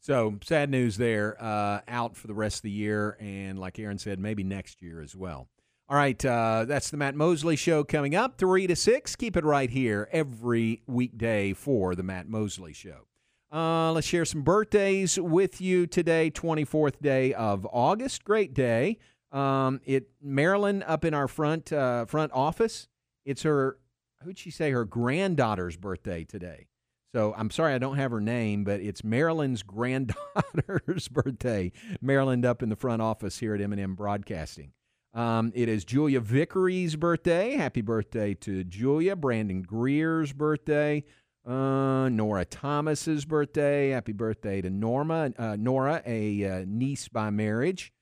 [0.00, 1.36] So sad news there.
[1.38, 5.02] Uh, out for the rest of the year, and like Aaron said, maybe next year
[5.02, 5.48] as well.
[5.90, 9.14] All right, uh, that's the Matt Mosley Show coming up three to six.
[9.16, 13.06] Keep it right here every weekday for the Matt Mosley Show.
[13.52, 16.30] Uh, let's share some birthdays with you today.
[16.30, 18.98] Twenty fourth day of August, great day.
[19.32, 22.88] Um, it Marilyn up in our front uh, front office.
[23.26, 23.76] It's her.
[24.22, 26.68] Who'd she say her granddaughter's birthday today?
[27.14, 31.72] So I'm sorry I don't have her name, but it's Marilyn's granddaughter's birthday.
[32.00, 34.72] Marilyn up in the front office here at M&M Broadcasting.
[35.12, 37.56] Um, it is Julia Vickery's birthday.
[37.56, 39.16] Happy birthday to Julia.
[39.16, 41.02] Brandon Greer's birthday.
[41.44, 43.90] Uh, Nora Thomas's birthday.
[43.90, 45.32] Happy birthday to Norma.
[45.36, 47.92] Uh, Nora, a uh, niece by marriage.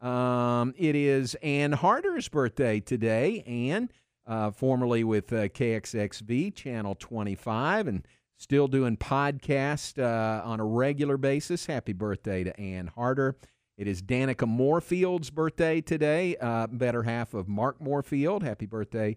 [0.00, 3.44] Um, it is Ann Harder's birthday today.
[3.46, 3.90] Ann,
[4.26, 8.06] uh, formerly with uh, KXXV Channel 25 and
[8.36, 11.66] still doing podcast uh, on a regular basis.
[11.66, 13.36] Happy birthday to Ann Harder.
[13.78, 18.42] It is Danica Moorfield's birthday today, uh, better half of Mark Moorfield.
[18.42, 19.16] Happy birthday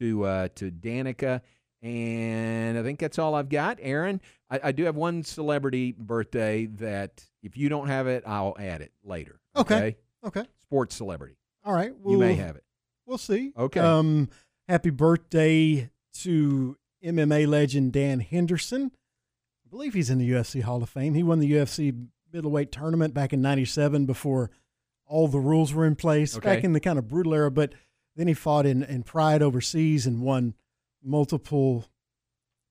[0.00, 1.42] to uh, to Danica.
[1.82, 3.78] And I think that's all I've got.
[3.80, 8.56] Aaron, I, I do have one celebrity birthday that if you don't have it, I'll
[8.58, 9.40] add it later.
[9.56, 9.96] Okay.
[10.24, 10.44] Okay.
[10.60, 11.36] Sports celebrity.
[11.64, 11.92] All right.
[12.06, 12.64] you may have it.
[13.06, 13.52] We'll see.
[13.56, 13.80] Okay.
[13.80, 14.28] Um,
[14.68, 18.90] happy birthday to MMA legend Dan Henderson.
[19.66, 21.14] I believe he's in the UFC Hall of Fame.
[21.14, 24.50] He won the UFC middleweight tournament back in 97 before
[25.06, 26.54] all the rules were in place, Okay.
[26.56, 27.50] back in the kind of brutal era.
[27.50, 27.72] But
[28.16, 30.54] then he fought in, in Pride overseas and won
[31.02, 31.86] multiple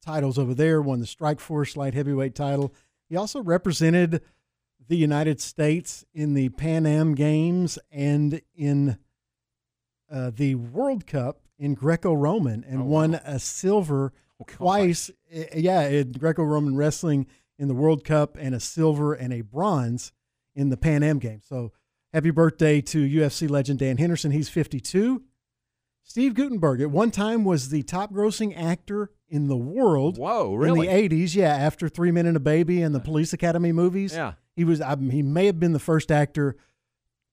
[0.06, 2.74] titles over there, won the Strikeforce light heavyweight title.
[3.10, 4.22] He also represented
[4.88, 8.98] the United States in the Pan Am Games and in
[10.12, 14.14] uh, the World Cup in Greco Roman and won a silver
[14.48, 15.12] twice.
[15.36, 17.28] Uh, Yeah, in Greco Roman wrestling
[17.60, 20.12] in the World Cup and a silver and a bronze
[20.56, 21.46] in the Pan Am Games.
[21.48, 21.74] So
[22.14, 24.32] happy birthday to UFC legend Dan Henderson.
[24.32, 25.22] He's 52.
[26.04, 30.18] Steve Guttenberg at one time was the top grossing actor in the world.
[30.18, 30.88] Whoa, really?
[30.88, 34.14] In the 80s, yeah, after Three Men and a Baby and the Police Academy movies.
[34.14, 34.34] Yeah.
[34.56, 36.56] He was I mean, he may have been the first actor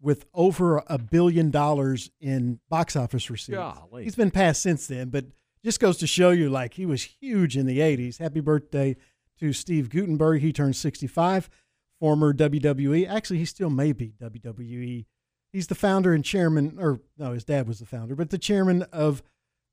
[0.06, 3.58] with over a billion dollars in box office receipts.
[3.58, 4.04] Golly.
[4.04, 5.24] He's been passed since then, but
[5.64, 8.18] just goes to show you like he was huge in the 80s.
[8.18, 8.94] Happy birthday
[9.40, 10.42] to Steve Guttenberg.
[10.42, 11.50] He turned 65.
[11.98, 13.08] Former WWE.
[13.08, 15.06] Actually, he still may be WWE.
[15.52, 18.82] He's the founder and chairman, or no, his dad was the founder, but the chairman
[18.92, 19.24] of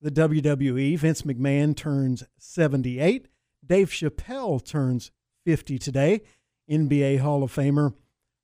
[0.01, 0.97] the WWE.
[0.97, 3.27] Vince McMahon turns 78.
[3.63, 5.11] Dave Chappelle turns
[5.45, 6.21] 50 today.
[6.71, 7.93] NBA Hall of Famer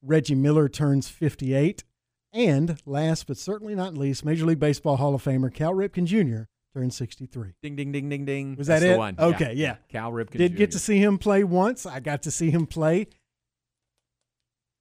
[0.01, 1.83] Reggie Miller turns 58.
[2.31, 6.43] And last but certainly not least, Major League Baseball Hall of Famer Cal Ripken Jr.
[6.73, 7.53] turns 63.
[7.63, 8.55] Ding, ding, ding, ding, ding.
[8.55, 9.33] Was That's that the it?
[9.33, 9.77] Okay, yeah.
[9.89, 10.37] Cal Ripken.
[10.37, 11.87] Did get to see him play once.
[11.87, 13.07] I got to see him play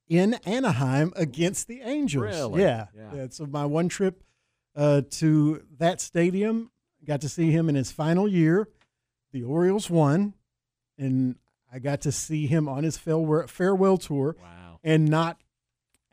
[0.09, 2.25] in Anaheim against the Angels.
[2.25, 2.63] Really?
[2.63, 2.87] Yeah.
[2.95, 3.15] Yeah.
[3.15, 3.27] yeah.
[3.31, 4.23] So my one trip
[4.77, 6.71] uh, to that stadium,
[7.09, 8.69] got to see him in his final year.
[9.33, 10.35] The Orioles won,
[10.97, 11.37] and
[11.73, 14.37] I got to see him on his farewell, farewell tour.
[14.41, 14.68] Wow.
[14.89, 15.39] And not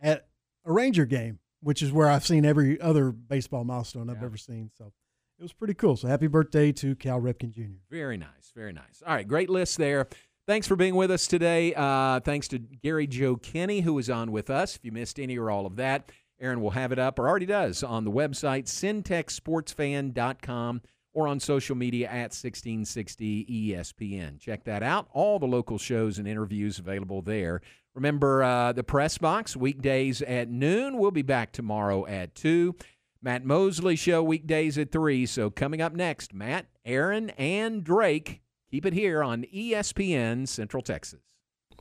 [0.02, 0.28] at
[0.66, 4.70] a Ranger game, which is where I've seen every other baseball milestone I've ever seen.
[4.78, 4.92] So
[5.40, 5.96] it was pretty cool.
[5.96, 7.78] So happy birthday to Cal Ripken Jr.
[7.90, 8.52] Very nice.
[8.54, 9.02] Very nice.
[9.06, 9.28] All right.
[9.28, 10.08] Great list there.
[10.46, 11.74] Thanks for being with us today.
[11.74, 14.76] Uh, thanks to Gary Joe Kinne, who was on with us.
[14.76, 17.46] If you missed any or all of that, Aaron will have it up, or already
[17.46, 20.82] does, on the website, centexsportsfan.com,
[21.14, 24.40] or on social media at 1660 ESPN.
[24.40, 25.08] Check that out.
[25.14, 27.62] All the local shows and interviews available there.
[27.96, 30.98] Remember uh, the press box, weekdays at noon.
[30.98, 32.76] We'll be back tomorrow at 2.
[33.22, 35.26] Matt Mosley show weekdays at 3.
[35.26, 38.42] So coming up next, Matt, Aaron, and Drake.
[38.70, 41.22] Keep it here on ESPN Central Texas.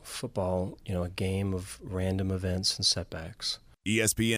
[0.02, 3.58] Football, you know, a game of random events and setbacks.
[3.86, 4.32] ESPN